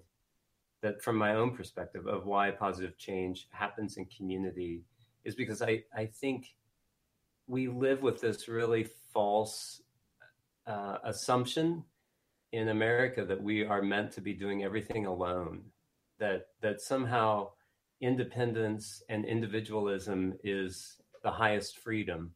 that 0.82 1.04
from 1.04 1.18
my 1.18 1.36
own 1.36 1.54
perspective 1.54 2.08
of 2.08 2.26
why 2.26 2.52
positive 2.52 2.98
change 2.98 3.50
happens 3.52 3.98
in 3.98 4.06
community 4.06 4.84
is 5.26 5.36
because 5.36 5.62
I, 5.62 5.84
I 5.94 6.06
think 6.06 6.56
we 7.48 7.68
live 7.68 8.02
with 8.02 8.22
this 8.22 8.48
really 8.48 8.88
false 9.12 9.82
uh, 10.68 11.00
assumption 11.04 11.84
in 12.54 12.70
America 12.70 13.26
that 13.26 13.44
we 13.44 13.66
are 13.66 13.82
meant 13.82 14.14
to 14.14 14.22
be 14.22 14.34
doing 14.34 14.64
everything 14.64 15.06
alone, 15.06 15.64
that 16.18 16.48
that 16.62 16.80
somehow 16.80 17.50
independence 18.00 19.04
and 19.10 19.26
individualism 19.26 20.34
is 20.44 21.02
the 21.26 21.32
highest 21.32 21.80
freedom. 21.80 22.32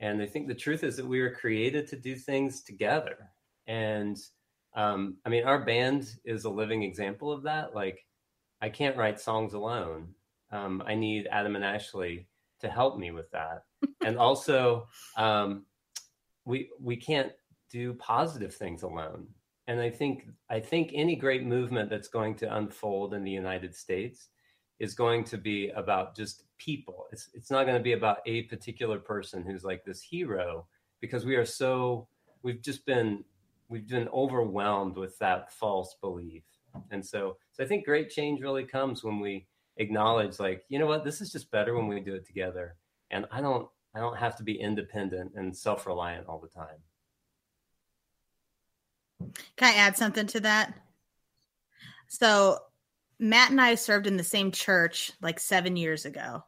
And 0.00 0.22
I 0.22 0.26
think 0.26 0.46
the 0.46 0.54
truth 0.54 0.84
is 0.84 0.96
that 0.96 1.06
we 1.06 1.20
were 1.20 1.34
created 1.34 1.88
to 1.88 1.96
do 1.96 2.14
things 2.14 2.62
together. 2.62 3.16
And 3.66 4.16
um, 4.74 5.16
I 5.26 5.28
mean, 5.28 5.44
our 5.44 5.64
band 5.64 6.08
is 6.24 6.44
a 6.44 6.50
living 6.50 6.84
example 6.84 7.32
of 7.32 7.42
that. 7.42 7.74
Like, 7.74 8.06
I 8.62 8.68
can't 8.68 8.96
write 8.96 9.20
songs 9.20 9.54
alone. 9.54 10.14
Um, 10.52 10.82
I 10.86 10.94
need 10.94 11.26
Adam 11.30 11.56
and 11.56 11.64
Ashley 11.64 12.28
to 12.60 12.68
help 12.68 12.96
me 12.96 13.10
with 13.10 13.28
that. 13.32 13.64
and 14.04 14.16
also, 14.16 14.86
um, 15.16 15.66
we 16.44 16.70
we 16.80 16.96
can't 16.96 17.32
do 17.70 17.92
positive 17.94 18.54
things 18.54 18.84
alone. 18.84 19.26
And 19.66 19.80
I 19.80 19.90
think 19.90 20.28
I 20.48 20.60
think 20.60 20.92
any 20.94 21.16
great 21.16 21.44
movement 21.44 21.90
that's 21.90 22.08
going 22.08 22.36
to 22.36 22.56
unfold 22.56 23.14
in 23.14 23.24
the 23.24 23.30
United 23.30 23.74
States 23.74 24.28
is 24.78 24.94
going 24.94 25.24
to 25.24 25.38
be 25.38 25.70
about 25.70 26.16
just 26.16 26.44
people. 26.58 27.06
It's 27.12 27.28
it's 27.34 27.50
not 27.50 27.64
going 27.64 27.76
to 27.78 27.82
be 27.82 27.92
about 27.92 28.18
a 28.26 28.42
particular 28.42 28.98
person 28.98 29.44
who's 29.44 29.64
like 29.64 29.84
this 29.84 30.02
hero 30.02 30.66
because 31.00 31.24
we 31.24 31.36
are 31.36 31.46
so 31.46 32.08
we've 32.42 32.62
just 32.62 32.86
been 32.86 33.24
we've 33.68 33.88
been 33.88 34.08
overwhelmed 34.08 34.96
with 34.96 35.18
that 35.18 35.52
false 35.52 35.96
belief. 36.00 36.44
And 36.90 37.04
so 37.04 37.36
so 37.52 37.64
I 37.64 37.66
think 37.66 37.84
great 37.84 38.10
change 38.10 38.40
really 38.40 38.64
comes 38.64 39.02
when 39.02 39.20
we 39.20 39.46
acknowledge 39.78 40.38
like, 40.38 40.64
you 40.68 40.78
know 40.78 40.86
what, 40.86 41.04
this 41.04 41.20
is 41.20 41.32
just 41.32 41.50
better 41.50 41.74
when 41.74 41.88
we 41.88 42.00
do 42.00 42.14
it 42.14 42.26
together. 42.26 42.76
And 43.10 43.26
I 43.30 43.40
don't 43.40 43.68
I 43.94 44.00
don't 44.00 44.16
have 44.16 44.36
to 44.36 44.42
be 44.42 44.60
independent 44.60 45.32
and 45.34 45.56
self 45.56 45.86
reliant 45.86 46.26
all 46.26 46.38
the 46.38 46.48
time. 46.48 46.78
Can 49.56 49.74
I 49.74 49.76
add 49.76 49.96
something 49.96 50.26
to 50.28 50.40
that? 50.40 50.74
So, 52.08 52.58
Matt 53.18 53.50
and 53.50 53.60
I 53.60 53.74
served 53.74 54.06
in 54.06 54.16
the 54.16 54.24
same 54.24 54.52
church 54.52 55.12
like 55.20 55.40
seven 55.40 55.76
years 55.76 56.04
ago. 56.04 56.44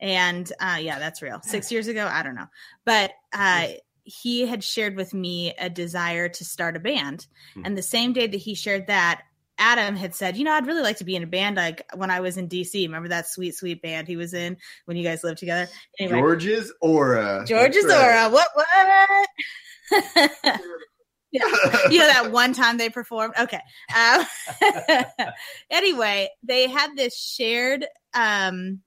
And 0.00 0.50
uh, 0.60 0.78
yeah, 0.80 0.98
that's 0.98 1.22
real. 1.22 1.40
Six 1.42 1.70
years 1.70 1.86
ago, 1.86 2.08
I 2.10 2.22
don't 2.22 2.34
know. 2.34 2.48
But 2.84 3.12
uh, 3.32 3.68
he 4.02 4.46
had 4.46 4.64
shared 4.64 4.96
with 4.96 5.12
me 5.12 5.54
a 5.58 5.68
desire 5.68 6.28
to 6.28 6.44
start 6.44 6.76
a 6.76 6.80
band. 6.80 7.26
Mm-hmm. 7.50 7.66
And 7.66 7.76
the 7.76 7.82
same 7.82 8.12
day 8.12 8.26
that 8.26 8.36
he 8.36 8.54
shared 8.54 8.86
that, 8.86 9.22
Adam 9.58 9.94
had 9.94 10.14
said, 10.14 10.38
you 10.38 10.44
know, 10.44 10.52
I'd 10.52 10.66
really 10.66 10.82
like 10.82 10.96
to 10.96 11.04
be 11.04 11.16
in 11.16 11.22
a 11.22 11.26
band 11.26 11.56
like 11.56 11.84
when 11.94 12.10
I 12.10 12.20
was 12.20 12.38
in 12.38 12.48
DC. 12.48 12.86
Remember 12.86 13.08
that 13.08 13.28
sweet, 13.28 13.54
sweet 13.54 13.82
band 13.82 14.08
he 14.08 14.16
was 14.16 14.32
in 14.32 14.56
when 14.86 14.96
you 14.96 15.04
guys 15.04 15.22
lived 15.22 15.38
together? 15.38 15.68
Anyway, 15.98 16.18
George's 16.18 16.72
Aura. 16.80 17.44
George's 17.46 17.84
right. 17.84 18.02
Aura. 18.02 18.30
What, 18.30 18.48
what? 18.54 20.60
yeah. 21.32 21.42
you 21.90 21.98
know, 21.98 22.06
that 22.06 22.30
one 22.32 22.52
time 22.52 22.78
they 22.78 22.90
performed. 22.90 23.34
Okay. 23.38 23.60
Um, 23.96 24.24
anyway, 25.70 26.28
they 26.42 26.68
had 26.68 26.96
this 26.96 27.16
shared 27.16 27.86
um, 28.14 28.80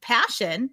passion. 0.00 0.70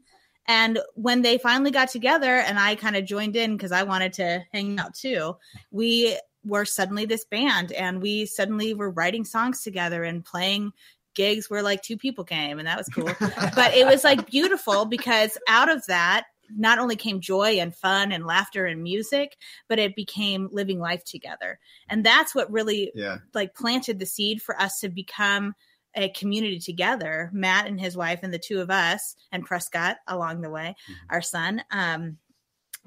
And 0.47 0.79
when 0.95 1.21
they 1.21 1.37
finally 1.37 1.71
got 1.71 1.89
together 1.89 2.35
and 2.35 2.59
I 2.59 2.75
kind 2.75 2.95
of 2.95 3.05
joined 3.05 3.35
in 3.35 3.55
because 3.55 3.71
I 3.71 3.83
wanted 3.83 4.13
to 4.13 4.43
hang 4.51 4.77
out 4.77 4.93
too, 4.93 5.37
we 5.71 6.17
were 6.43 6.65
suddenly 6.65 7.05
this 7.05 7.25
band 7.25 7.71
and 7.71 8.01
we 8.01 8.25
suddenly 8.25 8.73
were 8.73 8.89
writing 8.89 9.23
songs 9.23 9.63
together 9.63 10.03
and 10.03 10.25
playing 10.25 10.73
gigs 11.13 11.49
where 11.49 11.61
like 11.61 11.81
two 11.81 11.97
people 11.97 12.23
came 12.23 12.59
and 12.59 12.67
that 12.67 12.77
was 12.77 12.89
cool 12.89 13.05
but 13.55 13.73
it 13.75 13.85
was 13.85 14.03
like 14.03 14.25
beautiful 14.25 14.85
because 14.85 15.37
out 15.47 15.69
of 15.69 15.85
that 15.85 16.25
not 16.49 16.79
only 16.79 16.95
came 16.95 17.19
joy 17.19 17.59
and 17.59 17.75
fun 17.75 18.11
and 18.11 18.25
laughter 18.25 18.65
and 18.65 18.83
music 18.83 19.37
but 19.67 19.79
it 19.79 19.95
became 19.95 20.49
living 20.51 20.79
life 20.79 21.03
together 21.03 21.59
and 21.89 22.05
that's 22.05 22.35
what 22.35 22.51
really 22.51 22.91
yeah. 22.95 23.17
like 23.33 23.55
planted 23.55 23.99
the 23.99 24.05
seed 24.05 24.41
for 24.41 24.59
us 24.61 24.79
to 24.79 24.89
become 24.89 25.53
a 25.95 26.09
community 26.09 26.59
together 26.59 27.29
matt 27.33 27.67
and 27.67 27.79
his 27.79 27.95
wife 27.95 28.19
and 28.23 28.33
the 28.33 28.39
two 28.39 28.59
of 28.61 28.69
us 28.69 29.15
and 29.31 29.45
prescott 29.45 29.97
along 30.07 30.41
the 30.41 30.49
way 30.49 30.75
mm-hmm. 30.89 30.93
our 31.09 31.21
son 31.21 31.61
um 31.71 32.17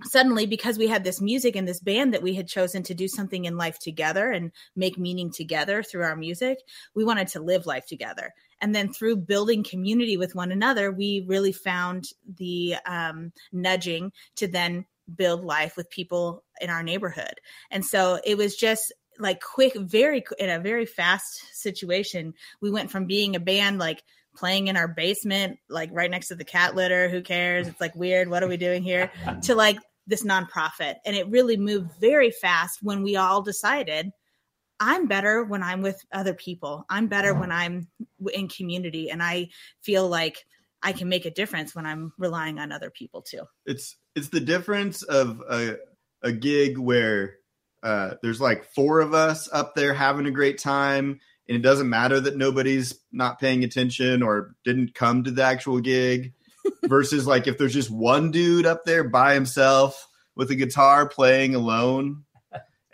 suddenly 0.02 0.46
because 0.46 0.76
we 0.76 0.88
had 0.88 1.04
this 1.04 1.20
music 1.20 1.56
and 1.56 1.66
this 1.66 1.80
band 1.80 2.12
that 2.12 2.22
we 2.22 2.34
had 2.34 2.46
chosen 2.46 2.82
to 2.82 2.94
do 2.94 3.08
something 3.08 3.46
in 3.46 3.56
life 3.56 3.78
together 3.78 4.30
and 4.30 4.52
make 4.74 4.98
meaning 4.98 5.30
together 5.30 5.82
through 5.82 6.02
our 6.02 6.16
music 6.16 6.58
we 6.94 7.04
wanted 7.04 7.28
to 7.28 7.40
live 7.40 7.64
life 7.66 7.86
together 7.86 8.32
and 8.60 8.74
then 8.74 8.92
through 8.92 9.16
building 9.16 9.62
community 9.62 10.16
with 10.16 10.34
one 10.34 10.52
another 10.52 10.90
we 10.90 11.24
really 11.26 11.52
found 11.52 12.08
the 12.36 12.76
um, 12.86 13.32
nudging 13.52 14.12
to 14.34 14.46
then 14.46 14.84
build 15.14 15.44
life 15.44 15.76
with 15.76 15.88
people 15.90 16.42
in 16.60 16.70
our 16.70 16.82
neighborhood 16.82 17.34
and 17.70 17.84
so 17.84 18.18
it 18.24 18.36
was 18.36 18.56
just 18.56 18.92
like 19.18 19.40
quick, 19.40 19.74
very 19.76 20.24
in 20.38 20.50
a 20.50 20.60
very 20.60 20.86
fast 20.86 21.40
situation, 21.54 22.34
we 22.60 22.70
went 22.70 22.90
from 22.90 23.06
being 23.06 23.36
a 23.36 23.40
band 23.40 23.78
like 23.78 24.02
playing 24.36 24.68
in 24.68 24.76
our 24.76 24.88
basement, 24.88 25.58
like 25.68 25.90
right 25.92 26.10
next 26.10 26.28
to 26.28 26.34
the 26.34 26.44
cat 26.44 26.74
litter. 26.74 27.08
Who 27.08 27.22
cares? 27.22 27.68
It's 27.68 27.80
like 27.80 27.94
weird. 27.94 28.28
What 28.28 28.42
are 28.42 28.48
we 28.48 28.56
doing 28.56 28.82
here? 28.82 29.10
to 29.42 29.54
like 29.54 29.78
this 30.06 30.24
nonprofit. 30.24 30.96
And 31.04 31.16
it 31.16 31.28
really 31.28 31.56
moved 31.56 31.90
very 32.00 32.30
fast 32.30 32.80
when 32.82 33.02
we 33.02 33.16
all 33.16 33.42
decided 33.42 34.10
I'm 34.78 35.06
better 35.06 35.42
when 35.44 35.62
I'm 35.62 35.82
with 35.82 36.04
other 36.12 36.34
people. 36.34 36.84
I'm 36.88 37.06
better 37.06 37.34
when 37.34 37.50
I'm 37.50 37.88
in 38.32 38.48
community. 38.48 39.10
And 39.10 39.22
I 39.22 39.48
feel 39.82 40.08
like 40.08 40.44
I 40.82 40.92
can 40.92 41.08
make 41.08 41.24
a 41.24 41.30
difference 41.30 41.74
when 41.74 41.86
I'm 41.86 42.12
relying 42.18 42.58
on 42.58 42.72
other 42.72 42.90
people 42.90 43.22
too. 43.22 43.42
It's 43.64 43.96
it's 44.14 44.28
the 44.28 44.40
difference 44.40 45.02
of 45.02 45.42
a 45.48 45.76
a 46.22 46.32
gig 46.32 46.78
where 46.78 47.36
uh, 47.82 48.14
there's 48.22 48.40
like 48.40 48.64
four 48.64 49.00
of 49.00 49.14
us 49.14 49.48
up 49.52 49.74
there 49.74 49.94
having 49.94 50.26
a 50.26 50.30
great 50.30 50.58
time, 50.58 51.20
and 51.48 51.56
it 51.56 51.62
doesn't 51.62 51.88
matter 51.88 52.20
that 52.20 52.36
nobody's 52.36 52.98
not 53.12 53.38
paying 53.40 53.64
attention 53.64 54.22
or 54.22 54.54
didn't 54.64 54.94
come 54.94 55.24
to 55.24 55.30
the 55.30 55.42
actual 55.42 55.80
gig. 55.80 56.32
versus 56.84 57.26
like 57.26 57.46
if 57.46 57.58
there's 57.58 57.74
just 57.74 57.90
one 57.90 58.30
dude 58.30 58.66
up 58.66 58.84
there 58.84 59.04
by 59.04 59.34
himself 59.34 60.08
with 60.34 60.50
a 60.50 60.54
guitar 60.54 61.08
playing 61.08 61.54
alone, 61.54 62.24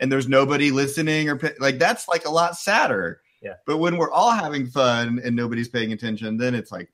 and 0.03 0.11
there's 0.11 0.27
nobody 0.27 0.69
listening 0.69 1.29
or 1.29 1.39
like 1.59 1.79
that's 1.79 2.09
like 2.09 2.25
a 2.25 2.29
lot 2.29 2.57
sadder. 2.57 3.21
Yeah. 3.41 3.53
But 3.65 3.77
when 3.77 3.95
we're 3.95 4.11
all 4.11 4.31
having 4.31 4.67
fun 4.67 5.21
and 5.23 5.33
nobody's 5.33 5.69
paying 5.69 5.93
attention, 5.93 6.35
then 6.35 6.53
it's 6.53 6.73
like 6.73 6.89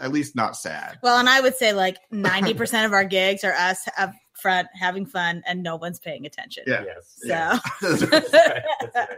at 0.00 0.12
least 0.12 0.34
not 0.34 0.56
sad. 0.56 0.98
Well, 1.02 1.18
and 1.18 1.28
I 1.28 1.42
would 1.42 1.56
say 1.56 1.74
like 1.74 1.98
90% 2.10 2.86
of 2.86 2.94
our 2.94 3.04
gigs 3.04 3.44
are 3.44 3.52
us 3.52 3.86
up 3.98 4.14
front 4.42 4.68
having 4.74 5.06
fun 5.06 5.42
and 5.46 5.62
no 5.62 5.76
one's 5.76 5.98
paying 6.00 6.26
attention. 6.26 6.64
Yeah. 6.66 6.84
Yes. 6.84 7.14
So, 7.18 7.28
Yeah. 7.28 7.58
That's 7.80 8.02
right. 8.02 8.10
That's 8.32 8.94
right. 8.94 9.08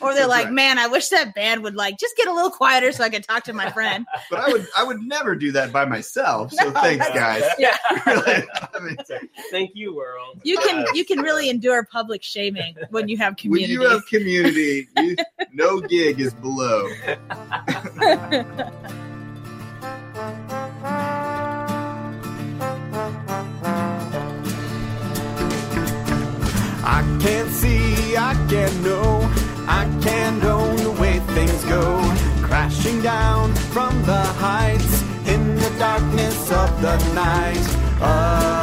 or 0.00 0.08
they're 0.12 0.26
That's 0.26 0.28
like, 0.28 0.44
right. 0.46 0.52
man, 0.52 0.78
I 0.78 0.88
wish 0.88 1.08
that 1.08 1.34
band 1.34 1.62
would 1.62 1.74
like 1.76 1.98
just 1.98 2.16
get 2.16 2.26
a 2.28 2.32
little 2.32 2.50
quieter 2.50 2.92
so 2.92 3.04
I 3.04 3.08
could 3.08 3.24
talk 3.24 3.44
to 3.44 3.52
my 3.52 3.70
friend. 3.70 4.04
But 4.30 4.40
I 4.40 4.52
would 4.52 4.66
I 4.76 4.84
would 4.84 5.00
never 5.00 5.34
do 5.36 5.52
that 5.52 5.72
by 5.72 5.84
myself. 5.84 6.52
So 6.52 6.64
No, 6.64 6.70
thanks, 6.80 7.06
that's- 7.08 7.40
guys. 7.42 7.50
Yeah. 7.58 7.76
Really, 8.06 8.44
I 8.74 8.78
mean, 8.80 8.96
Thank 9.50 9.70
you, 9.74 9.94
world. 9.94 10.40
You 10.42 10.58
can 10.58 10.80
Yes. 10.80 10.88
you 10.96 11.04
can 11.04 11.20
really 11.20 11.48
endure 11.48 11.84
public 11.84 12.22
shaming 12.22 12.74
when 12.90 13.08
you 13.08 13.16
have 13.18 13.36
community. 13.36 13.78
when 13.78 14.00
community. 14.02 14.88
you 14.96 14.98
have 14.98 15.16
community, 15.16 15.16
you, 15.48 15.48
no 15.52 15.80
gig 15.80 16.20
is 16.20 16.34
below. 16.34 16.88
I 28.52 28.54
can't 28.54 28.86
I 29.66 30.00
can't 30.02 30.44
own 30.44 30.76
the 30.76 30.90
way 31.00 31.20
things 31.20 31.64
go. 31.64 31.80
Crashing 32.42 33.00
down 33.00 33.54
from 33.72 34.02
the 34.02 34.24
heights 34.44 35.02
in 35.26 35.56
the 35.56 35.74
darkness 35.78 36.52
of 36.52 36.82
the 36.82 36.98
night. 37.14 38.02
Up 38.02 38.61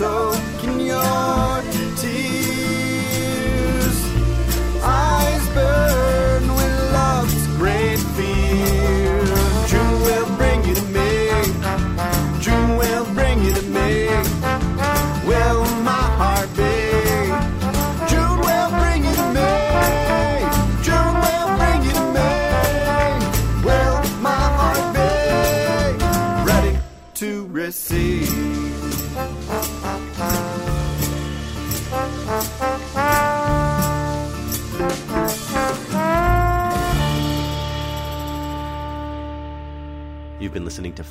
I'm 0.00 0.33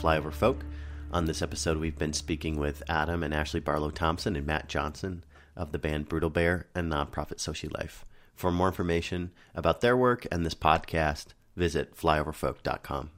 Flyover 0.03 0.33
Folk. 0.33 0.65
On 1.11 1.25
this 1.25 1.41
episode, 1.41 1.77
we've 1.77 1.97
been 1.97 2.11
speaking 2.11 2.59
with 2.59 2.83
Adam 2.89 3.23
and 3.23 3.33
Ashley 3.33 3.61
Barlow 3.61 3.89
Thompson 3.89 4.35
and 4.35 4.45
Matt 4.45 4.67
Johnson 4.67 5.23
of 5.55 5.71
the 5.71 5.79
band 5.79 6.09
Brutal 6.09 6.29
Bear 6.29 6.67
and 6.75 6.91
nonprofit 6.91 7.37
Soci 7.37 7.73
Life. 7.73 8.03
For 8.35 8.51
more 8.51 8.67
information 8.67 9.31
about 9.55 9.79
their 9.79 9.95
work 9.95 10.27
and 10.29 10.45
this 10.45 10.55
podcast, 10.55 11.27
visit 11.55 11.95
flyoverfolk.com. 11.95 13.11